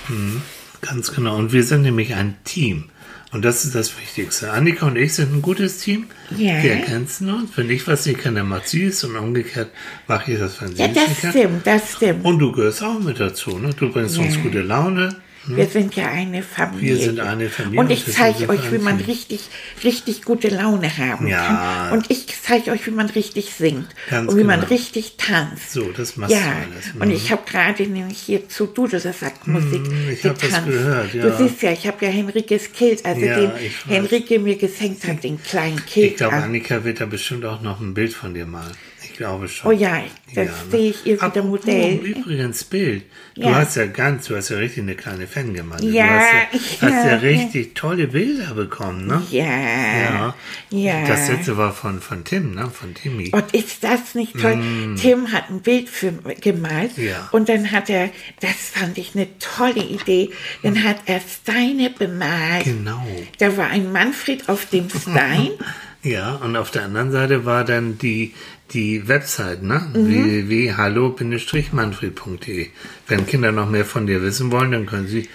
Hm, 0.08 0.42
ganz 0.86 1.12
genau. 1.12 1.36
Und 1.36 1.52
wir 1.52 1.62
sind 1.64 1.82
nämlich 1.82 2.14
ein 2.14 2.36
Team. 2.44 2.84
Und 3.32 3.44
das 3.44 3.64
ist 3.64 3.74
das 3.74 3.98
Wichtigste. 3.98 4.52
Annika 4.52 4.86
und 4.86 4.94
ich 4.96 5.14
sind 5.14 5.34
ein 5.34 5.42
gutes 5.42 5.78
Team. 5.78 6.06
Ja. 6.36 6.62
Wir 6.62 6.72
ergänzen 6.74 7.28
uns. 7.34 7.50
Wenn 7.56 7.68
ich 7.68 7.86
was 7.88 8.06
nicht 8.06 8.20
kann, 8.20 8.36
dann 8.36 8.48
macht 8.48 8.68
sie 8.68 8.84
es. 8.84 9.02
Und 9.02 9.16
umgekehrt 9.16 9.70
mache 10.06 10.32
ich 10.32 10.38
das, 10.38 10.60
wenn 10.62 10.68
sie 10.76 10.82
Ja, 10.82 10.86
es 10.88 10.94
nicht 10.94 11.08
das 11.10 11.20
kann. 11.20 11.30
stimmt, 11.32 11.66
das 11.66 11.92
stimmt. 11.94 12.24
Und 12.24 12.38
du 12.38 12.52
gehörst 12.52 12.82
auch 12.84 13.00
mit 13.00 13.18
dazu. 13.18 13.58
Ne? 13.58 13.70
Du 13.76 13.90
bringst 13.90 14.18
uns 14.18 14.36
Ja. 14.36 14.40
gute 14.42 14.60
Laune. 14.62 15.16
Wir 15.46 15.66
sind 15.66 15.94
ja 15.96 16.08
eine 16.08 16.42
Familie. 16.42 16.96
Wir 16.96 17.04
sind 17.04 17.20
eine 17.20 17.48
Familie 17.50 17.80
Und 17.80 17.86
und 17.86 17.92
ich 17.92 18.06
zeige 18.12 18.48
euch, 18.48 18.72
wie 18.72 18.78
man 18.78 18.98
richtig, 19.00 19.40
richtig 19.82 20.22
gute 20.22 20.48
Laune 20.48 20.96
haben 20.96 21.26
Ja. 21.26 21.88
kann. 21.90 21.92
Und 21.98 22.10
ich 22.10 22.26
zeige 22.42 22.70
euch, 22.70 22.86
wie 22.86 22.90
man 22.92 23.10
richtig 23.10 23.52
singt. 23.52 23.88
Ganz 24.10 24.30
und 24.32 24.38
wie 24.38 24.44
man 24.44 24.60
genau. 24.60 24.72
richtig 24.72 25.16
tanzt. 25.18 25.72
So, 25.72 25.90
das 25.92 26.16
machst 26.16 26.34
ja. 26.34 26.40
du 26.40 26.46
alles. 26.72 26.86
Und 26.98 27.08
Mhm. 27.08 27.14
ich 27.14 27.30
habe 27.30 27.42
gerade 27.50 27.82
nämlich 27.86 28.18
hier 28.18 28.48
zu 28.48 28.66
Dudu 28.66 28.92
gesagt, 28.98 29.46
Musik 29.46 29.82
ich 30.10 30.22
getanzt. 30.22 30.66
gehört, 30.66 31.14
ja. 31.14 31.22
Du 31.28 31.36
siehst 31.36 31.62
ja, 31.62 31.72
ich 31.72 31.86
habe 31.86 32.04
ja 32.06 32.10
Henrikes 32.10 32.72
Kilt, 32.72 33.04
also 33.04 33.20
Ja, 33.20 33.36
den. 33.38 33.50
Henrike 33.88 34.38
mir 34.38 34.56
geschenkt 34.56 35.06
hat, 35.06 35.22
den 35.24 35.42
kleinen 35.42 35.84
Kilt. 35.84 36.12
Ich 36.12 36.16
glaube, 36.16 36.36
an. 36.36 36.44
Annika 36.44 36.84
wird 36.84 37.00
da 37.00 37.06
bestimmt 37.06 37.44
auch 37.44 37.60
noch 37.60 37.80
ein 37.80 37.92
Bild 37.94 38.12
von 38.14 38.34
dir 38.34 38.46
malen. 38.46 38.72
Ich 39.14 39.18
glaube 39.18 39.46
schon. 39.48 39.70
Oh 39.70 39.72
ja, 39.72 40.02
das 40.34 40.46
ne? 40.46 40.52
sehe 40.72 40.90
ich 40.90 41.06
ihr 41.06 41.22
wieder 41.22 41.42
Modell. 41.44 41.94
Übrigens 41.98 42.64
Bild. 42.64 43.04
Du 43.36 43.42
Ja. 43.42 43.54
hast 43.54 43.76
ja 43.76 43.86
ganz, 43.86 44.26
du 44.26 44.34
hast 44.34 44.48
ja 44.48 44.56
richtig 44.56 44.82
eine 44.82 44.96
kleine 44.96 45.28
Fangemeinde. 45.28 45.86
Ja, 45.86 46.04
du 46.50 46.58
hast 46.58 46.82
ja, 46.82 46.88
hast 46.88 47.04
ja 47.04 47.10
ja. 47.12 47.16
richtig 47.18 47.74
tolle 47.76 48.08
Bilder 48.08 48.54
bekommen, 48.54 49.06
ne? 49.06 49.22
Ja, 49.30 49.44
Ja. 49.44 50.34
ja. 50.70 51.06
Das 51.06 51.28
letzte 51.28 51.56
war 51.56 51.72
von, 51.72 52.00
von 52.00 52.24
Tim, 52.24 52.56
ne? 52.56 52.68
Von 52.74 52.92
Timmy. 52.94 53.30
Und 53.30 53.54
ist 53.54 53.84
das 53.84 54.16
nicht 54.16 54.32
toll? 54.36 54.60
Tim 55.00 55.30
hat 55.30 55.48
ein 55.48 55.60
Bild 55.60 55.88
für, 55.88 56.10
gemalt 56.40 56.98
Mm. 56.98 57.02
Ja. 57.06 57.28
und 57.30 57.48
dann 57.48 57.70
hat 57.70 57.88
er, 57.90 58.10
das 58.40 58.50
fand 58.72 58.98
ich 58.98 59.14
eine 59.14 59.28
tolle 59.38 59.84
Idee, 59.84 60.30
dann 60.64 60.82
hat 60.82 60.96
er 61.06 61.20
Steine 61.20 61.88
bemalt. 61.90 62.64
Genau. 62.64 63.06
Da 63.38 63.56
war 63.56 63.68
ein 63.68 63.92
Manfred 63.92 64.48
auf 64.48 64.66
dem 64.66 64.88
Stein. 64.90 65.50
Ja, 66.04 66.36
und 66.36 66.56
auf 66.56 66.70
der 66.70 66.84
anderen 66.84 67.10
Seite 67.10 67.44
war 67.46 67.64
dann 67.64 67.98
die, 67.98 68.34
die 68.72 69.08
Website, 69.08 69.62
ne? 69.62 69.80
Mhm. 69.94 70.48
www.hallo-manfred.de. 70.48 72.68
Wenn 73.08 73.26
Kinder 73.26 73.50
noch 73.52 73.70
mehr 73.70 73.86
von 73.86 74.06
dir 74.06 74.22
wissen 74.22 74.52
wollen, 74.52 74.72
dann 74.72 74.84
können 74.86 75.08
sie 75.08 75.28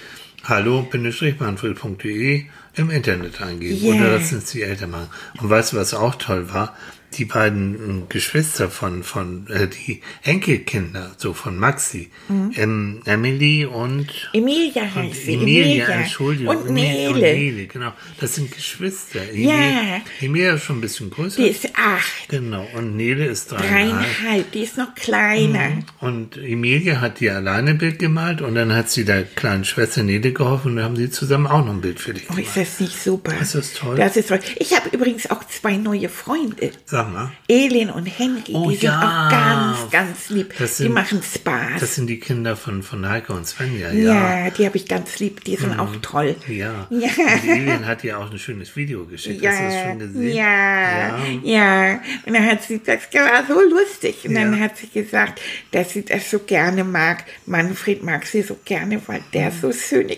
hallo-manfred.de 0.44 2.46
im 2.76 2.90
Internet 2.92 3.42
eingeben. 3.42 3.84
Yeah. 3.84 3.96
Oder 3.96 4.12
lassen 4.18 4.38
es 4.38 4.46
die 4.46 4.62
Eltern 4.62 4.92
machen. 4.92 5.10
Und 5.42 5.50
weißt 5.50 5.74
du, 5.74 5.78
was 5.78 5.96
auch 5.96 6.16
toll 6.16 6.54
war? 6.54 6.78
Die 7.18 7.26
beiden 7.26 8.04
äh, 8.04 8.04
Geschwister 8.10 8.70
von, 8.70 9.04
von 9.04 9.48
äh, 9.48 9.68
die 9.68 10.02
Enkelkinder, 10.24 11.12
so 11.18 11.34
von 11.34 11.58
Maxi, 11.58 12.10
ähm, 12.56 13.02
Emily 13.06 13.66
und 13.66 14.30
Emilia 14.34 14.84
heißt 14.94 15.26
sie. 15.26 15.34
Emilia, 15.34 15.88
Entschuldigung. 15.88 16.56
Und 16.56 16.68
Emilia 16.70 17.12
Nele. 17.12 17.34
Nele, 17.34 17.68
genau. 17.68 17.94
Das 18.20 18.36
sind 18.36 18.52
Geschwister. 18.52 19.24
Ja. 19.34 19.54
Emilia, 19.54 20.02
Emilia 20.22 20.54
ist 20.54 20.64
schon 20.64 20.78
ein 20.78 20.82
bisschen 20.82 21.10
größer. 21.10 21.42
Die 21.42 21.50
ist 21.50 21.68
acht, 21.76 22.30
genau. 22.30 22.68
Und 22.76 22.96
Nele 22.96 23.26
ist 23.26 23.52
dreieinhalb. 23.52 24.06
dreieinhalb, 24.18 24.52
die 24.52 24.62
ist 24.62 24.78
noch 24.78 24.94
kleiner. 24.96 25.80
Und 26.00 26.38
Emilia 26.38 27.02
hat 27.02 27.20
dir 27.20 27.36
alleine 27.36 27.72
ein 27.72 27.78
Bild 27.78 28.00
gemalt 28.00 28.42
und 28.42 28.56
dann 28.56 28.74
hat 28.74 28.90
sie 28.90 29.04
der 29.06 29.24
kleinen 29.24 29.66
Schwester 29.66 30.04
Nele 30.04 30.32
geholfen 30.32 30.72
und 30.72 30.76
dann 30.78 30.86
haben 30.86 30.96
sie 30.96 31.10
zusammen 31.10 31.48
auch 31.48 31.66
noch 31.66 31.74
ein 31.74 31.82
Bild 31.82 32.00
für 32.00 32.14
dich 32.14 32.26
Oh, 32.30 32.36
gemacht. 32.36 32.56
ist 32.56 32.58
das 32.58 32.80
nicht 32.80 33.02
super? 33.04 33.34
Ist 33.42 33.56
das 33.56 33.74
toll? 33.74 33.96
Das 33.96 34.16
ist 34.16 34.30
toll. 34.30 34.40
Ich 34.58 34.76
habe 34.76 34.90
übrigens 34.90 35.30
auch 35.32 35.44
zwei 35.48 35.78
neue 35.78 36.10
Freunde. 36.10 36.72
Sag 36.86 36.99
mal. 37.08 37.32
Elin 37.48 37.90
und 37.90 38.06
Henry, 38.06 38.54
Oh 38.54 38.70
die 38.70 38.76
sind 38.76 38.84
ja. 38.90 39.28
auch 39.28 39.32
ganz, 39.32 39.92
ganz 39.92 40.30
lieb. 40.30 40.54
Das 40.58 40.78
die 40.78 40.84
sind- 40.84 40.94
machen 40.94 41.22
Spaß. 41.24 41.80
Das 41.80 41.96
sind 41.96 42.08
die 42.08 42.20
Kinder 42.20 42.56
von, 42.58 42.84
von 42.84 43.08
Heike 43.08 43.34
und 43.34 43.48
Svenja, 43.48 43.92
ja. 43.92 44.14
Mhm. 44.14 44.46
ja, 44.46 44.50
die 44.50 44.66
habe 44.66 44.78
ich 44.78 44.88
ganz 44.88 45.20
lieb. 45.20 45.44
Die 45.44 45.56
sind 45.56 45.80
auch 45.80 45.96
toll. 46.02 46.36
Ja. 46.48 46.88
Ja. 46.90 47.10
Und 47.44 47.50
Elin 47.50 47.86
hat 47.86 48.04
dir 48.04 48.20
auch 48.20 48.32
ein 48.32 48.40
schönes 48.40 48.76
Video 48.76 49.06
geschickt. 49.06 49.46
Hast 49.46 49.60
du 49.60 49.64
das 49.66 49.84
schon 49.84 50.00
gesehen? 50.00 50.36
Ja, 50.36 51.18
Ja. 51.18 51.20
ja. 51.44 52.02
Und 52.26 52.34
dann 52.34 52.46
hat 52.46 52.64
sie, 52.64 52.82
das 52.84 53.02
war 53.14 53.46
so 53.48 53.62
lustig. 53.62 54.18
Und 54.28 54.36
dann 54.36 54.54
Ja. 54.58 54.60
hat 54.66 54.78
sie 54.78 54.88
gesagt, 54.90 55.42
dass 55.72 55.92
sie 55.92 56.04
das 56.04 56.30
so 56.30 56.40
gerne 56.40 56.84
mag. 56.84 57.24
Manfred 57.46 58.04
mag 58.04 58.26
sie 58.26 58.42
so 58.42 58.58
gerne, 58.66 59.02
weil 59.08 59.22
der 59.34 59.52
so 59.52 59.72
schöne 59.72 60.16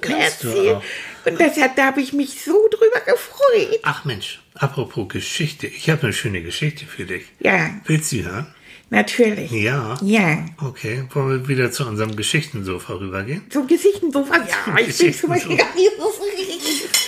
kannst 0.00 0.44
du 0.44 0.48
erzählt. 0.48 0.82
Und 1.24 1.38
deshalb, 1.40 1.76
da 1.76 1.86
habe 1.86 2.00
ich 2.00 2.12
mich 2.12 2.42
so 2.42 2.68
drüber 2.70 3.00
gefreut. 3.06 3.80
Ach 3.82 4.04
Mensch, 4.04 4.40
apropos 4.54 5.08
Geschichte. 5.08 5.66
Ich 5.66 5.90
habe 5.90 6.02
eine 6.04 6.12
schöne 6.12 6.42
Geschichte 6.42 6.86
für 6.86 7.04
dich. 7.04 7.24
Ja, 7.40 7.70
Willst 7.86 8.12
du 8.12 8.16
sie 8.16 8.24
hören? 8.24 8.46
natürlich. 8.92 9.52
Ja. 9.52 9.96
Ja. 10.02 10.44
Okay, 10.60 11.04
wollen 11.14 11.42
wir 11.42 11.48
wieder 11.48 11.70
zu 11.70 11.86
unserem 11.86 12.16
Geschichtensofa 12.16 12.94
rübergehen? 12.94 13.42
So 13.52 13.64
Geschichten, 13.64 14.10
so 14.10 14.28
was. 14.28 14.38
Ja, 14.48 14.78
ich 14.78 14.98
bin 14.98 15.14
zum 15.14 15.28
Beispiel 15.30 15.58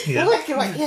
Ja. 0.07 0.25
Ja, 0.25 0.27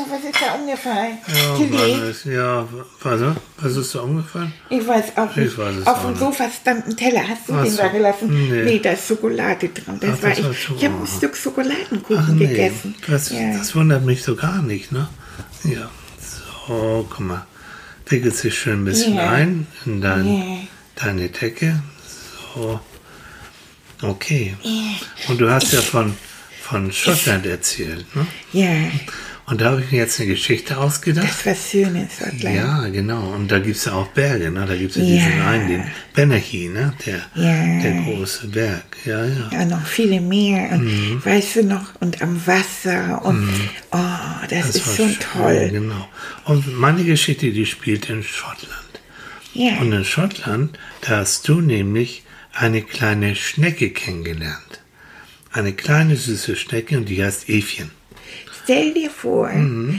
was 0.10 0.24
ist 0.24 0.42
da 0.42 0.54
umgefallen? 0.56 1.18
Ja, 1.28 1.56
Tilly? 1.58 2.10
Ist, 2.10 2.26
ja, 2.26 2.68
was, 3.02 3.22
was 3.58 3.76
ist 3.78 3.96
da 3.96 4.00
umgefallen? 4.02 4.54
Ich 4.70 4.86
weiß 4.86 5.18
auch 5.18 5.36
nicht. 5.36 5.52
Ich 5.52 5.58
weiß 5.58 5.76
es 5.78 5.88
Auf 5.88 6.02
dem. 6.06 6.16
Sofa 6.16 6.50
stand 6.50 6.88
ein 6.88 6.98
Teller. 6.98 7.28
Hast 7.28 7.48
du 7.50 7.54
Ach 7.54 7.64
den 7.64 7.72
so. 7.72 7.78
da 7.82 7.88
gelassen? 7.90 8.50
Nee. 8.50 8.64
Nee. 8.64 8.80
da 8.80 8.92
ist 8.92 9.08
Schokolade 9.08 9.70
dran. 9.70 10.00
Das 10.00 10.12
Ach, 10.20 10.24
war 10.24 10.30
das 10.30 10.40
ich. 10.40 10.46
war 10.70 10.78
Ich 10.78 10.86
habe 10.86 10.96
ein. 10.96 11.08
Stück 11.08 11.36
Schokoladenkuchen 11.38 12.18
Ach 12.18 12.28
nee, 12.34 12.48
gegessen. 12.48 12.96
das, 13.08 13.30
ja. 13.32 13.58
das 13.58 13.76
wundert 13.76 14.04
mich 14.06 14.24
so 14.24 14.36
gar 14.36 14.62
nicht, 14.62 14.92
ne? 14.92 15.08
Ja, 15.64 15.90
so. 16.68 17.06
Guck 17.10 17.20
mal. 17.22 17.46
Wickelst 18.08 18.44
dich 18.44 18.58
schön 18.58 18.82
ein 18.82 18.86
bisschen 18.86 19.16
Ja. 19.16 19.30
ein 19.32 19.68
in 19.86 20.02
dein, 20.02 20.28
Ja. 20.28 20.44
deine 20.96 21.30
Decke. 21.30 21.82
So. 22.54 22.80
Okay. 24.02 24.56
Und 25.28 25.40
du 25.40 25.50
hast 25.50 25.72
ja 25.74 25.82
von, 25.82 26.16
von 26.70 26.92
Schottland 26.92 27.46
erzählt, 27.46 28.06
ne? 28.16 28.26
Ja, 28.54 28.70
Und 29.48 29.62
da 29.62 29.66
habe 29.72 29.82
ich 29.82 29.92
mir 29.92 30.00
jetzt 30.00 30.20
eine 30.20 30.30
Geschichte 30.30 30.76
ausgedacht. 30.78 31.28
das 31.30 31.46
war 31.46 31.54
schön 31.56 31.96
in 31.96 32.10
Schottland. 32.10 32.56
Ja, 32.56 32.88
genau. 32.88 33.34
Und 33.36 33.52
da 33.52 33.60
gibt 33.60 33.76
es 33.78 33.86
ja 33.86 33.94
auch 33.94 34.08
Berge, 34.08 34.50
ne? 34.50 34.66
Da 34.66 34.76
gibt 34.76 34.92
es 34.92 34.98
ja 34.98 35.04
Ja. 35.04 35.10
diesen 35.28 35.42
einen, 35.44 35.68
den 35.68 35.84
Benahi, 36.16 36.70
ne? 36.70 36.94
Der, 37.06 37.22
Ja. 37.36 37.82
der 37.84 37.92
große 38.02 38.48
Berg. 38.48 38.84
Ja, 39.06 39.24
ja. 39.24 39.50
Ja, 39.52 39.66
noch 39.66 39.86
viele 39.86 40.20
mehr. 40.20 40.72
Und 40.72 40.86
Mhm. 40.86 41.24
weißt 41.24 41.58
du 41.58 41.64
noch, 41.64 41.94
und 42.02 42.24
am 42.24 42.42
Wasser. 42.48 43.24
Und 43.24 43.48
oh, 43.92 43.98
das, 44.50 44.70
ist 44.76 44.88
war 44.88 44.96
schon 44.96 45.10
schön, 45.10 45.20
toll. 45.34 45.70
Genau. 45.72 46.10
Und 46.46 46.80
meine 46.80 47.04
Geschichte, 47.04 47.52
die 47.52 47.68
spielt 47.68 48.10
in 48.10 48.24
Schottland. 48.24 48.72
Ja. 49.54 49.78
Und 49.80 49.92
in 49.94 50.04
Schottland, 50.06 50.80
da 51.02 51.18
hast 51.18 51.48
du 51.48 51.62
nämlich 51.62 52.24
eine 52.54 52.82
kleine 52.82 53.36
Schnecke 53.36 53.92
kennengelernt. 53.92 54.82
Eine 55.56 55.72
kleine 55.74 56.16
süße 56.18 56.56
Schnecke 56.58 56.98
und 56.98 57.08
die 57.08 57.24
heißt 57.24 57.48
Evchen. 57.50 57.92
Stell 58.64 58.94
dir 58.96 59.10
vor, 59.12 59.48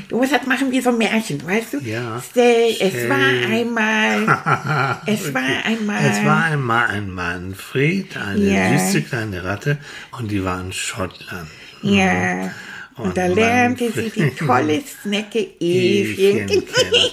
du 0.08 0.16
musst 0.18 0.32
das 0.32 0.44
machen 0.46 0.70
wie 0.72 0.80
so 0.80 0.90
ein 0.90 0.98
Märchen, 0.98 1.40
weißt 1.46 1.74
du? 1.74 1.76
Mhm. 1.80 1.86
Ja. 1.86 2.22
Stell, 2.30 2.70
es 2.72 2.76
Stell- 2.90 3.08
war 3.08 3.16
einmal, 3.48 4.98
es 5.06 5.32
war 5.32 5.64
einmal, 5.64 6.04
Es 6.04 6.24
war 6.24 6.44
einmal 6.44 6.88
ein 6.88 7.10
Manfred, 7.10 8.16
eine 8.16 8.40
Ja. 8.52 8.76
süße 8.78 9.02
kleine 9.02 9.44
Ratte 9.44 9.78
und 10.18 10.30
die 10.30 10.42
war 10.44 10.60
in 10.60 10.72
Schottland. 10.72 11.48
ja. 11.82 12.50
Und, 12.96 13.08
Und 13.08 13.16
da 13.18 13.26
lernte 13.26 13.92
sie 13.92 14.08
die 14.10 14.30
tolle 14.30 14.82
Schnecke 15.02 15.40
Evchen. 15.60 16.48
Evchen 16.48 16.62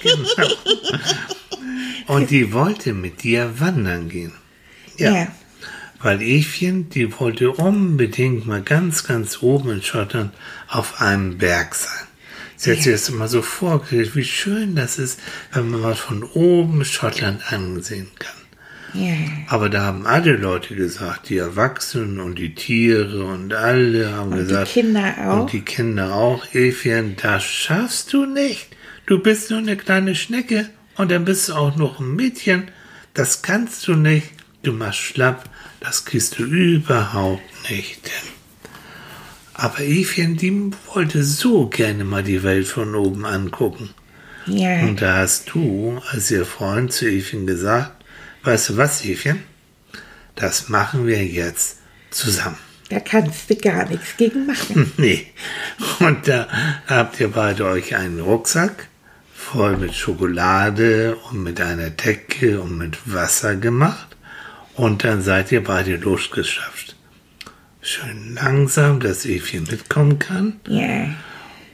genau. 0.02 0.48
Und 2.14 2.30
die 2.30 2.52
wollte 2.54 2.94
mit 2.94 3.22
dir 3.22 3.60
wandern 3.60 4.08
gehen. 4.08 4.32
ja. 4.98 5.28
Weil 6.04 6.20
Evchen, 6.20 6.90
die 6.90 7.18
wollte 7.18 7.50
unbedingt 7.50 8.46
mal 8.46 8.60
ganz, 8.60 9.04
ganz 9.04 9.42
oben 9.42 9.70
in 9.70 9.82
Schottland 9.82 10.32
auf 10.68 11.00
einem 11.00 11.38
Berg 11.38 11.74
sein. 11.74 12.06
Sie 12.56 12.72
hat 12.72 12.82
sich 12.82 12.92
das 12.92 13.08
immer 13.08 13.26
so 13.26 13.40
vorgestellt, 13.40 14.14
wie 14.14 14.24
schön 14.24 14.76
das 14.76 14.98
ist, 14.98 15.18
wenn 15.52 15.70
man 15.70 15.80
mal 15.80 15.94
von 15.94 16.22
oben 16.22 16.84
Schottland 16.84 17.50
ansehen 17.50 18.10
kann. 18.18 19.02
ja. 19.02 19.14
Aber 19.48 19.70
da 19.70 19.82
haben 19.82 20.06
alle 20.06 20.36
Leute 20.36 20.74
gesagt, 20.74 21.30
die 21.30 21.38
Erwachsenen 21.38 22.20
und 22.20 22.38
die 22.38 22.54
Tiere 22.54 23.24
und 23.24 23.54
alle 23.54 24.12
haben 24.12 24.32
Und 24.32 24.38
die 24.40 24.44
gesagt. 24.44 24.72
Kinder 24.72 25.14
auch. 25.26 25.40
Und 25.40 25.52
die 25.52 25.62
Kinder 25.62 26.12
auch. 26.12 26.54
Evchen, 26.54 27.16
das 27.16 27.44
schaffst 27.44 28.12
du 28.12 28.26
nicht. 28.26 28.68
Du 29.06 29.20
bist 29.20 29.50
nur 29.50 29.58
eine 29.60 29.76
kleine 29.78 30.14
Schnecke 30.14 30.68
und 30.96 31.10
dann 31.10 31.24
bist 31.24 31.48
du 31.48 31.54
auch 31.54 31.76
noch 31.76 31.98
ein 31.98 32.14
Mädchen. 32.14 32.64
Das 33.14 33.40
kannst 33.40 33.88
du 33.88 33.94
nicht. 33.94 34.28
Du 34.62 34.72
machst 34.72 35.00
schlapp. 35.00 35.48
Das 35.84 36.06
kriegst 36.06 36.38
du 36.38 36.44
überhaupt 36.44 37.70
nicht. 37.70 38.10
Aber 39.52 39.80
Evchen, 39.80 40.36
die 40.36 40.70
wollte 40.92 41.22
so 41.22 41.66
gerne 41.68 42.04
mal 42.04 42.22
die 42.22 42.42
Welt 42.42 42.66
von 42.66 42.94
oben 42.94 43.26
angucken. 43.26 43.90
Ja. 44.46 44.80
Und 44.80 45.02
da 45.02 45.18
hast 45.18 45.50
du, 45.52 46.00
als 46.10 46.30
ihr 46.30 46.46
Freund 46.46 46.92
zu 46.92 47.06
Evchen 47.06 47.46
gesagt, 47.46 48.02
weißt 48.44 48.70
du 48.70 48.76
was, 48.78 49.04
Evchen? 49.04 49.42
Das 50.36 50.70
machen 50.70 51.06
wir 51.06 51.22
jetzt 51.22 51.78
zusammen. 52.10 52.58
Da 52.88 53.00
kannst 53.00 53.50
du 53.50 53.56
gar 53.56 53.86
nichts 53.88 54.16
gegen 54.16 54.46
machen. 54.46 54.90
Nee. 54.96 55.26
Und 56.00 56.26
da 56.26 56.48
habt 56.86 57.20
ihr 57.20 57.28
beide 57.28 57.66
euch 57.66 57.94
einen 57.94 58.20
Rucksack 58.20 58.88
voll 59.34 59.76
mit 59.76 59.94
Schokolade 59.94 61.16
und 61.30 61.42
mit 61.42 61.60
einer 61.60 61.90
Decke 61.90 62.60
und 62.60 62.78
mit 62.78 62.96
Wasser 63.04 63.56
gemacht. 63.56 64.13
Und 64.76 65.04
dann 65.04 65.22
seid 65.22 65.52
ihr 65.52 65.62
beide 65.62 65.96
losgeschafft. 65.96 66.96
Schön 67.80 68.34
langsam, 68.34 69.00
dass 69.00 69.26
Evchen 69.26 69.64
mitkommen 69.70 70.18
kann. 70.18 70.60
Ja. 70.68 71.06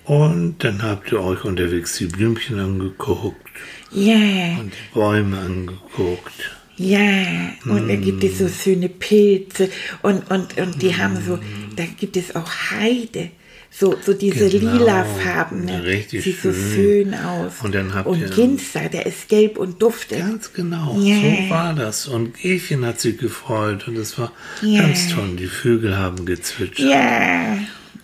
Und 0.05 0.57
dann 0.65 0.83
habt 0.83 1.13
ihr 1.13 1.21
euch 1.21 1.45
unterwegs 1.45 1.97
die 1.99 2.07
Blümchen 2.07 2.59
angeguckt 2.59 3.47
Ja. 3.93 4.17
und 4.59 4.73
die 4.73 4.95
Bäume 4.95 5.39
angeguckt. 5.39 6.51
Ja, 6.77 7.51
und 7.67 7.89
da 7.89 7.95
gibt 7.97 8.25
es 8.25 8.39
so 8.39 8.45
Mm. 8.47 8.49
schöne 8.49 8.89
Pilze 8.89 9.69
und, 10.03 10.31
und, 10.31 10.57
und 10.59 10.81
die 10.81 10.97
haben 10.97 11.23
so, 11.23 11.39
da 11.77 11.85
gibt 11.99 12.17
es 12.17 12.35
auch 12.35 12.51
Heide. 12.71 13.31
So, 13.73 13.97
so 14.05 14.13
diese 14.13 14.51
Genau, 14.51 14.73
lilafarbene. 14.79 15.85
richtig 15.85 16.25
Sieht 16.25 16.43
so 16.43 16.53
schön. 16.53 16.75
schön 16.75 17.15
aus. 17.15 17.53
Und 17.63 17.75
dann 17.75 17.95
habt 17.95 18.07
und 18.09 18.21
ihr- 18.21 18.29
Ginster, 18.29 18.89
der 18.89 19.07
ist 19.07 19.29
gelb 19.29 19.59
und 19.59 19.81
duftet. 19.81 20.19
Ganz 20.19 20.53
genau, 20.53 20.99
Ja. 21.01 21.17
so 21.21 21.51
war 21.51 21.75
das. 21.75 22.09
Und 22.09 22.45
Evchen 22.45 22.85
hat 22.85 23.01
sich 23.01 23.17
gefreut 23.17 23.87
und 23.87 23.97
es 23.97 24.19
war 24.19 24.33
Ja. 24.63 24.83
ganz 24.83 25.09
toll. 25.09 25.37
Die 25.39 25.47
Vögel 25.47 25.97
haben 25.97 26.27
gezwitschert. 26.27 26.89
Ja, 26.91 27.59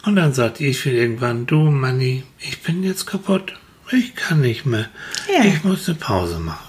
Und 0.05 0.15
dann 0.15 0.33
sagt 0.33 0.61
Evchen 0.61 0.93
irgendwann, 0.95 1.47
du 1.47 1.57
Manni, 1.69 2.23
ich 2.39 2.63
bin 2.63 2.85
jetzt 2.85 3.07
kaputt. 3.07 3.55
Ich 3.91 4.15
kann 4.15 4.41
nicht 4.41 4.65
mehr. 4.65 4.89
Ja. 5.29 5.45
Ich 5.45 5.65
muss 5.65 5.89
eine 5.89 5.99
Pause 5.99 6.39
machen. 6.39 6.65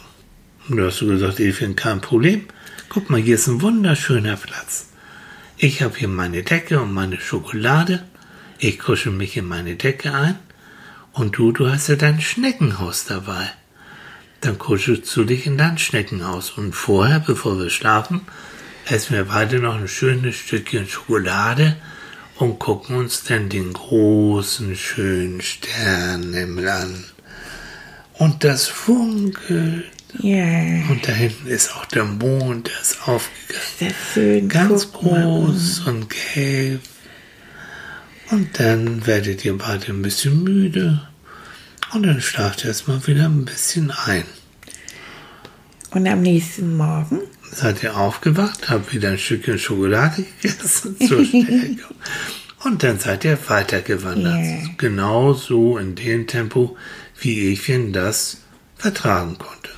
Und 0.67 0.77
du 0.77 0.86
hast 0.88 1.01
du 1.01 1.07
gesagt, 1.07 1.39
Evchen, 1.39 1.75
kein 1.75 2.01
Problem. 2.01 2.45
Guck 2.89 3.12
mal, 3.12 3.21
hier 3.21 3.36
ist 3.36 3.45
ein 3.47 3.62
wunderschöner 3.62 4.38
Platz. 4.38 4.88
Ich 5.57 5.83
habe 5.83 5.95
hier 5.97 6.07
meine 6.07 6.41
Decke 6.41 6.79
und 6.81 6.91
meine 6.93 7.19
Schokolade. 7.19 8.03
Ich 8.59 8.79
kuschel 8.79 9.11
mich 9.11 9.37
in 9.37 9.45
meine 9.45 9.75
Decke 9.75 10.13
ein. 10.13 10.39
Und 11.13 11.37
du, 11.37 11.51
du 11.51 11.69
hast 11.69 11.89
ja 11.89 11.95
dein 11.95 12.21
Schneckenhaus 12.21 13.05
dabei. 13.05 13.49
Dann 14.41 14.57
kuschelst 14.57 15.15
du 15.15 15.23
dich 15.23 15.45
in 15.45 15.57
dein 15.57 15.77
Schneckenhaus. 15.77 16.51
Und 16.51 16.73
vorher, 16.73 17.19
bevor 17.19 17.59
wir 17.59 17.69
schlafen, 17.69 18.21
essen 18.85 19.15
wir 19.15 19.25
beide 19.25 19.59
noch 19.59 19.75
ein 19.75 19.87
schönes 19.87 20.35
Stückchen 20.35 20.87
Schokolade 20.87 21.75
und 22.37 22.59
gucken 22.59 22.95
uns 22.95 23.23
dann 23.23 23.49
den 23.49 23.73
großen, 23.73 24.75
schönen 24.75 25.41
Sternenhimmel 25.41 26.67
an. 26.69 27.03
Und 28.13 28.43
das 28.43 28.67
funkelt. 28.67 29.85
ja, 30.19 30.43
Und 30.89 31.07
da 31.07 31.11
hinten 31.11 31.47
ist 31.47 31.75
auch 31.75 31.85
der 31.85 32.05
Mond, 32.05 32.67
der 32.67 32.81
ist 32.81 33.07
aufgegangen. 33.07 33.61
das 33.79 33.87
ist 33.87 34.13
schön. 34.13 34.49
Ganz 34.49 34.91
Guck 34.91 35.01
groß 35.03 35.79
und 35.87 36.07
gelb. 36.33 36.81
Und 38.29 38.59
dann 38.59 39.05
werdet 39.05 39.45
ihr 39.45 39.57
beide 39.57 39.87
ein 39.87 40.01
bisschen 40.01 40.43
müde. 40.43 41.01
Und 41.93 42.03
dann 42.03 42.21
schlaft 42.21 42.63
ihr 42.63 42.69
erstmal 42.69 43.05
wieder 43.07 43.25
ein 43.25 43.45
bisschen 43.45 43.91
ein. 43.91 44.25
Und 45.91 46.07
am 46.07 46.21
nächsten 46.21 46.75
Morgen, 46.75 47.21
Seid 47.51 47.81
ihr 47.81 47.95
aufgewacht, 47.95 48.69
habt 48.69 48.93
wieder 48.93 49.11
ein 49.11 49.17
Stückchen 49.17 49.57
Schokolade 49.57 50.25
gegessen 50.41 50.97
zur 51.07 51.23
Stärkung. 51.23 51.95
Und 52.63 52.83
dann 52.83 52.99
seid 52.99 53.23
ihr 53.23 53.37
weitergewandert. 53.47 54.43
Ja. 54.43 54.69
Genau 54.77 55.33
so 55.33 55.77
in 55.77 55.95
dem 55.95 56.27
Tempo, 56.27 56.75
wie 57.19 57.53
Evchen 57.53 57.93
das 57.93 58.41
vertragen 58.75 59.37
konnte. 59.37 59.69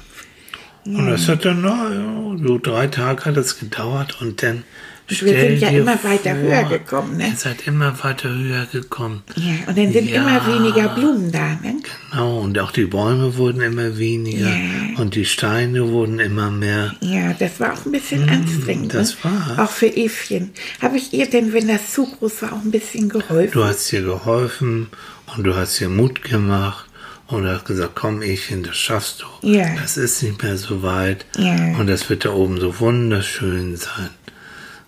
Und 0.86 1.08
das 1.08 1.28
hat 1.28 1.46
dann, 1.46 1.62
na, 1.62 2.38
so 2.44 2.58
drei 2.58 2.88
Tage 2.88 3.26
hat 3.26 3.38
es 3.38 3.60
gedauert 3.60 4.22
und 4.22 4.42
dann 4.42 4.64
Wir 5.10 5.18
stell 5.18 5.50
sind 5.60 5.62
ja 5.62 5.70
immer 5.80 6.04
weiter 6.04 6.32
vor, 6.36 6.40
höher 6.40 6.64
gekommen, 6.66 7.18
ne? 7.18 7.28
Ihr 7.30 7.36
seid 7.36 7.68
immer 7.68 8.04
weiter 8.04 8.30
höher 8.30 8.66
gekommen. 8.72 9.24
ja, 9.36 9.54
und 9.68 9.78
dann 9.78 9.92
sind 9.92 10.10
Ja. 10.10 10.22
immer 10.22 10.48
weniger 10.48 10.90
Blumen 10.90 11.32
da, 11.32 11.48
ne? 11.62 11.76
Genau, 12.12 12.40
und 12.42 12.58
auch 12.60 12.72
die 12.72 12.86
Bäume 12.86 13.36
wurden 13.38 13.62
immer 13.62 13.98
weniger 13.98 14.50
Ja. 14.50 15.00
und 15.00 15.16
die 15.16 15.26
Steine 15.26 15.90
wurden 15.90 16.20
immer 16.20 16.52
mehr. 16.52 16.94
Ja, 17.02 17.34
das 17.34 17.60
war 17.60 17.74
auch 17.74 17.86
ein 17.86 17.92
bisschen 17.92 18.30
anstrengend. 18.30 18.94
Mm, 18.94 18.98
das 18.98 19.16
ne? 19.24 19.32
war's. 19.48 19.60
Auch 19.60 19.72
für 19.72 19.88
Evchen. 19.88 20.52
Habe 20.82 20.98
ich 20.98 21.12
ihr 21.14 21.30
denn, 21.30 21.54
wenn 21.54 21.68
das 21.68 21.92
zu 21.94 22.06
groß 22.06 22.42
war, 22.44 22.54
auch 22.54 22.62
ein 22.64 22.72
bisschen 22.72 23.10
geholfen? 23.10 23.52
Du 23.52 23.64
hast 23.64 23.92
ihr 23.92 24.02
geholfen 24.04 24.88
und 25.36 25.44
du 25.44 25.56
hast 25.56 25.82
ihr 25.82 25.90
Mut 25.90 26.22
gemacht 26.24 26.86
und 27.28 27.44
du 27.44 27.54
hast 27.54 27.66
gesagt, 27.66 27.92
komm 27.96 28.22
Evchen, 28.22 28.64
das 28.64 28.76
schaffst 28.78 29.24
du. 29.42 29.48
Ja. 29.48 29.66
Das 29.82 29.98
ist 29.98 30.22
nicht 30.24 30.42
mehr 30.42 30.58
so 30.58 30.82
weit 30.84 31.26
Ja. 31.38 31.56
und 31.80 31.88
das 31.88 32.10
wird 32.10 32.26
da 32.26 32.32
oben 32.32 32.60
so 32.60 32.80
wunderschön 32.80 33.76
sein. 33.76 34.10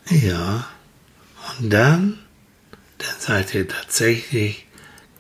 Ja, 0.09 0.67
und 1.59 1.69
dann, 1.69 2.19
dann 2.97 3.15
seid 3.19 3.53
ihr 3.53 3.67
tatsächlich 3.67 4.65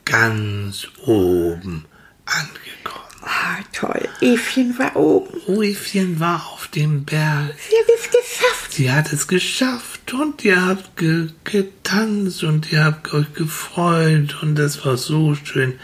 ganz 0.05 0.87
oben 1.05 1.85
angekommen. 2.25 3.01
Ah, 3.21 3.59
toll. 3.71 4.09
Evchen 4.19 4.77
war 4.79 4.95
oben. 4.95 5.61
Evchen 5.61 6.19
war 6.19 6.47
auf 6.53 6.67
dem 6.67 7.05
Berg. 7.05 7.55
Sie 7.69 7.75
hat 7.77 7.89
es 7.97 8.09
geschafft. 8.09 8.73
Sie 8.73 8.91
hat 8.91 9.13
es 9.13 9.27
geschafft 9.27 10.13
und 10.13 10.43
ihr 10.43 10.65
habt 10.65 10.97
ge 10.97 11.29
getanzt 11.43 12.43
und 12.43 12.71
ihr 12.71 12.83
habt 12.83 13.13
euch 13.13 13.31
gefreut 13.33 14.41
und 14.41 14.57
es 14.57 14.85
war 14.85 14.97
so 14.97 15.35
schön. 15.35 15.79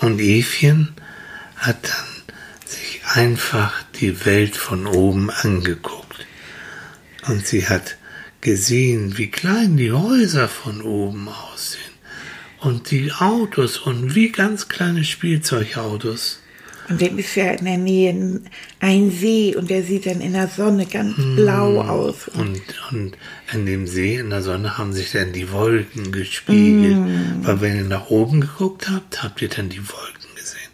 Und 0.00 0.20
Evchen 0.20 0.94
hat 1.56 1.84
dann 1.84 2.36
sich 2.66 3.00
einfach 3.04 3.72
die 4.00 4.24
Welt 4.26 4.56
von 4.56 4.86
oben 4.86 5.30
angeguckt. 5.30 6.26
Und 7.28 7.46
sie 7.46 7.68
hat 7.68 7.96
gesehen, 8.42 9.16
wie 9.16 9.30
klein 9.30 9.78
die 9.78 9.92
Häuser 9.92 10.48
von 10.48 10.82
oben 10.82 11.28
aussehen. 11.28 11.80
Und 12.60 12.90
die 12.90 13.10
Autos 13.12 13.78
und 13.78 14.14
wie 14.14 14.30
ganz 14.30 14.68
kleine 14.68 15.04
Spielzeugautos. 15.04 16.40
Und 16.88 17.00
dann 17.00 17.18
ist 17.18 17.34
ja 17.36 17.52
in 17.52 17.64
der 17.64 17.78
Nähe 17.78 18.40
ein 18.80 19.10
See 19.10 19.54
und 19.56 19.70
der 19.70 19.82
sieht 19.82 20.06
dann 20.06 20.20
in 20.20 20.32
der 20.32 20.48
Sonne 20.48 20.86
ganz 20.86 21.14
blau 21.16 21.80
aus. 21.80 22.28
Und, 22.28 22.60
und 22.90 23.16
in 23.52 23.66
dem 23.66 23.86
See, 23.86 24.16
in 24.16 24.30
der 24.30 24.42
Sonne, 24.42 24.76
haben 24.78 24.92
sich 24.92 25.12
dann 25.12 25.32
die 25.32 25.50
Wolken 25.50 26.12
gespiegelt. 26.12 26.98
Weil 27.42 27.60
wenn 27.60 27.76
ihr 27.76 27.84
nach 27.84 28.10
oben 28.10 28.40
geguckt 28.40 28.90
habt, 28.90 29.22
habt 29.22 29.40
ihr 29.42 29.48
dann 29.48 29.68
die 29.68 29.88
Wolken 29.88 30.34
gesehen. 30.36 30.72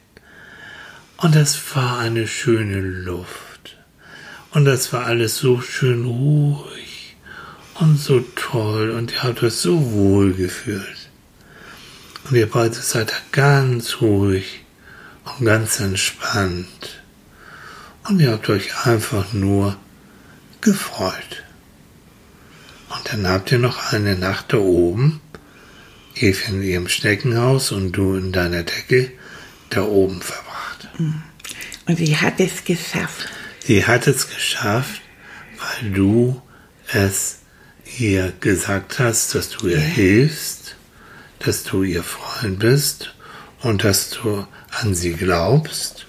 Und 1.19 1.35
das 1.35 1.61
war 1.77 1.99
eine 1.99 2.27
schöne 2.27 2.81
Luft. 2.81 3.77
Und 4.53 4.65
das 4.65 4.93
war 4.93 5.05
alles 5.05 5.37
so 5.37 5.61
schön 5.61 6.07
ruhig 6.07 6.78
und 7.81 7.99
so 7.99 8.21
toll. 8.35 8.91
Und 8.91 9.13
ihr 9.13 9.23
habt 9.23 9.43
euch 9.43 9.55
so 9.55 9.93
wohl 9.93 10.33
gefühlt. 10.35 11.11
Und 12.29 12.37
ihr 12.37 12.49
beide 12.49 12.75
seid 12.75 13.11
da 13.11 13.17
ganz 13.33 14.01
ruhig 14.01 14.65
und 15.25 15.47
ganz 15.47 15.81
entspannt. 15.81 17.03
Und 18.09 18.21
ihr 18.21 18.33
habt 18.33 18.49
euch 18.49 18.87
einfach 18.87 19.33
nur 19.33 19.77
gefreut. 20.61 21.45
Und 22.91 23.13
dann 23.13 23.27
habt 23.29 23.53
ihr 23.53 23.59
noch 23.59 23.93
eine 23.93 24.17
Nacht 24.17 24.53
da 24.53 24.59
oben, 24.59 25.21
Eve 26.15 26.41
in 26.49 26.63
ihrem 26.63 26.89
Steckenhaus 26.89 27.71
und 27.71 27.93
du 27.93 28.15
in 28.17 28.33
deiner 28.33 28.63
Decke, 28.63 29.13
da 29.71 29.83
oben 29.83 30.21
verbracht. 30.23 30.89
Und 31.87 31.97
sie 31.97 32.17
hat 32.17 32.41
es 32.41 32.65
geschafft. 32.65 33.29
Sie 33.65 33.87
hat 33.87 34.07
es 34.07 34.29
geschafft, 34.29 35.03
weil 35.59 35.91
du 35.91 36.41
es 36.93 37.41
ihr 37.99 38.33
gesagt 38.41 38.99
hast, 38.99 39.35
dass 39.35 39.49
du 39.51 39.69
ihr 39.69 39.81
hilfst, 39.81 40.77
dass 41.41 41.63
du 41.65 41.83
ihr 41.83 42.03
Freund 42.03 42.59
bist 42.59 43.15
und 43.63 43.85
dass 43.85 44.11
du 44.11 44.47
an 44.71 44.95
sie 44.95 45.13
glaubst 45.15 46.07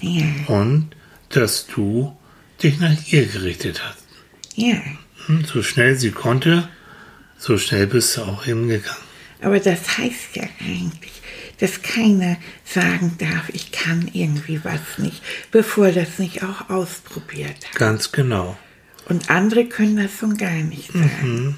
Ja, 0.00 0.24
und 0.48 0.90
dass 1.30 1.66
du 1.66 2.16
dich 2.62 2.78
nach 2.78 2.96
ihr 3.08 3.26
gerichtet 3.26 3.82
hast. 3.84 4.04
ja. 4.56 4.76
Hm, 5.26 5.44
So 5.44 5.62
schnell 5.62 5.96
sie 5.96 6.10
konnte, 6.10 6.68
so 7.38 7.56
schnell 7.58 7.86
bist 7.86 8.16
du 8.16 8.22
auch 8.22 8.44
hingegangen. 8.44 9.02
Aber 9.40 9.58
das 9.60 9.96
heißt 9.98 10.34
ja 10.36 10.44
eigentlich, 10.60 11.12
dass 11.60 11.82
keiner 11.82 12.36
sagen 12.64 13.16
darf, 13.18 13.48
ich 13.52 13.72
kann 13.72 14.08
irgendwie 14.12 14.62
was 14.64 14.80
nicht, 14.98 15.22
bevor 15.50 15.92
das 15.92 16.18
nicht 16.18 16.42
auch 16.42 16.68
ausprobiert 16.70 17.56
hat. 17.66 17.74
Ganz 17.74 18.12
genau. 18.12 18.56
Und 19.06 19.30
andere 19.30 19.66
können 19.66 19.96
das 19.96 20.10
schon 20.18 20.36
gar 20.36 20.50
nicht 20.52 20.92
sagen. 20.92 21.56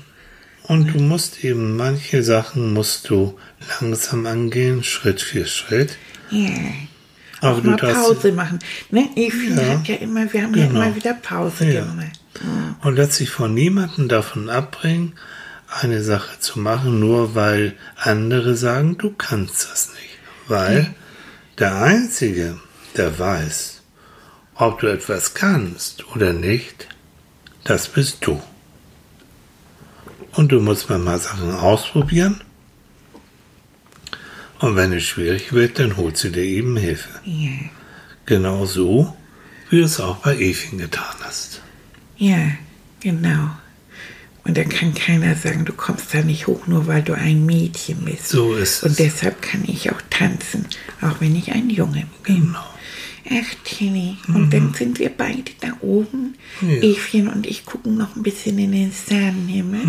Und 0.64 0.92
du 0.94 0.98
musst 1.00 1.44
eben, 1.44 1.76
manche 1.76 2.22
Sachen 2.24 2.72
musst 2.72 3.08
du 3.08 3.38
langsam 3.80 4.26
angehen, 4.26 4.82
Schritt 4.82 5.20
für 5.20 5.46
Schritt. 5.46 5.96
Ja. 6.30 6.50
Aber 7.40 7.58
Auch 7.58 7.60
du 7.62 7.70
mal 7.70 7.76
Pause 7.76 8.32
machen. 8.32 8.58
Ne? 8.90 9.08
Evi 9.14 9.50
Ja. 9.54 9.78
hat 9.78 9.86
ja 9.86 9.96
immer, 9.96 10.32
wir 10.32 10.42
haben 10.42 10.54
ja 10.56 10.66
Genau. 10.66 10.80
immer 10.82 10.96
wieder 10.96 11.14
Pause 11.14 11.66
Ja. 11.70 11.82
gemacht. 11.84 12.18
und 12.82 12.96
lass 12.96 13.16
dich 13.18 13.30
von 13.30 13.54
niemandem 13.54 14.08
davon 14.08 14.50
abbringen, 14.50 15.14
eine 15.80 16.02
Sache 16.02 16.38
zu 16.40 16.58
machen, 16.60 17.00
nur 17.00 17.34
weil 17.34 17.74
andere 17.96 18.56
sagen, 18.56 18.98
du 18.98 19.10
kannst 19.16 19.68
das 19.70 19.88
nicht. 19.94 20.18
Weil 20.48 20.94
der 21.58 21.76
Einzige, 21.80 22.58
der 22.96 23.18
weiß, 23.18 23.82
ob 24.54 24.80
du 24.80 24.86
etwas 24.88 25.32
kannst 25.34 26.06
oder 26.14 26.32
nicht, 26.34 26.88
das 27.66 27.88
bist 27.88 28.18
du. 28.26 28.40
Und 30.32 30.52
du 30.52 30.60
musst 30.60 30.88
mal 30.90 31.18
Sachen 31.18 31.50
ausprobieren. 31.52 32.40
Und 34.58 34.76
wenn 34.76 34.92
es 34.92 35.02
schwierig 35.04 35.52
wird, 35.52 35.78
dann 35.78 35.96
holst 35.96 36.24
du 36.24 36.30
dir 36.30 36.42
eben 36.44 36.76
Hilfe. 36.76 37.08
Ja. 37.24 37.50
Genau 38.24 38.64
so, 38.66 39.14
wie 39.70 39.78
du 39.78 39.84
es 39.84 40.00
auch 40.00 40.16
bei 40.16 40.36
Evin 40.36 40.78
getan 40.78 41.14
hast. 41.22 41.60
ja, 42.16 42.50
genau. 43.00 43.50
Und 44.44 44.56
dann 44.56 44.68
kann 44.68 44.94
keiner 44.94 45.34
sagen, 45.34 45.64
du 45.64 45.72
kommst 45.72 46.14
da 46.14 46.22
nicht 46.22 46.46
hoch, 46.46 46.68
nur 46.68 46.86
weil 46.86 47.02
du 47.02 47.14
ein 47.14 47.44
Mädchen 47.46 48.04
bist. 48.04 48.28
So 48.28 48.54
ist 48.54 48.84
Und 48.84 48.92
es. 48.92 48.96
deshalb 48.98 49.42
kann 49.42 49.64
ich 49.66 49.90
auch 49.90 50.00
tanzen, 50.08 50.66
auch 51.02 51.20
wenn 51.20 51.34
ich 51.34 51.50
ein 51.50 51.68
Junge 51.68 52.06
bin. 52.22 52.46
Genau. 52.46 52.64
Ach, 53.28 53.54
Tilly. 53.64 54.16
Und 54.28 54.52
dann 54.52 54.72
sind 54.74 54.98
wir 54.98 55.10
beide 55.10 55.50
da 55.60 55.68
oben. 55.80 56.36
Mhm. 56.60 56.70
Ja. 56.70 56.82
Evchen 56.82 57.28
und 57.28 57.46
ich 57.46 57.64
gucken 57.64 57.96
noch 57.96 58.16
ein 58.16 58.22
bisschen 58.22 58.58
in 58.58 58.72
den 58.72 58.92
Sternenhimmel. 58.92 59.80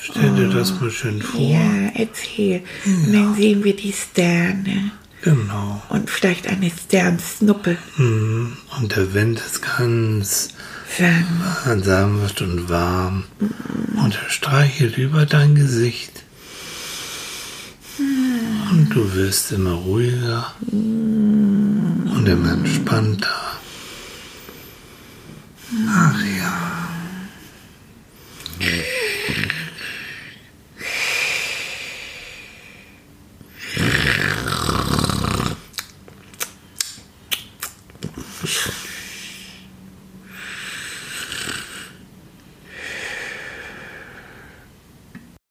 Stell 0.00 0.34
dir 0.34 0.48
das 0.48 0.80
mal 0.80 0.90
schön 0.90 1.20
vor. 1.22 1.40
Ja, 1.40 1.90
erzähl. 1.94 2.62
Und 2.84 3.12
dann 3.12 3.34
sehen 3.34 3.64
wir 3.64 3.76
die 3.76 3.92
Sterne. 3.92 4.92
Genau. 5.22 5.82
Und 5.90 6.08
vielleicht 6.08 6.46
eine 6.46 6.70
Sternsnuppe. 6.70 7.76
Mhm. 7.96 8.56
Und 8.78 8.96
der 8.96 9.12
Wind 9.12 9.40
ist 9.40 9.62
ganz 9.62 10.48
Sanft. 10.96 11.84
sanft 11.84 12.42
und 12.42 12.68
warm. 12.68 13.24
Und 14.02 14.18
er 14.22 14.30
streichelt 14.30 14.98
über 14.98 15.26
dein 15.26 15.54
Gesicht. 15.54 16.24
Und 18.70 18.90
du 18.94 19.14
wirst 19.14 19.52
immer 19.52 19.72
ruhiger 19.72 20.54
und 22.04 22.28
immer 22.28 22.52
entspannter. 22.52 23.28
Ach 25.88 26.20
ja. 26.24 26.60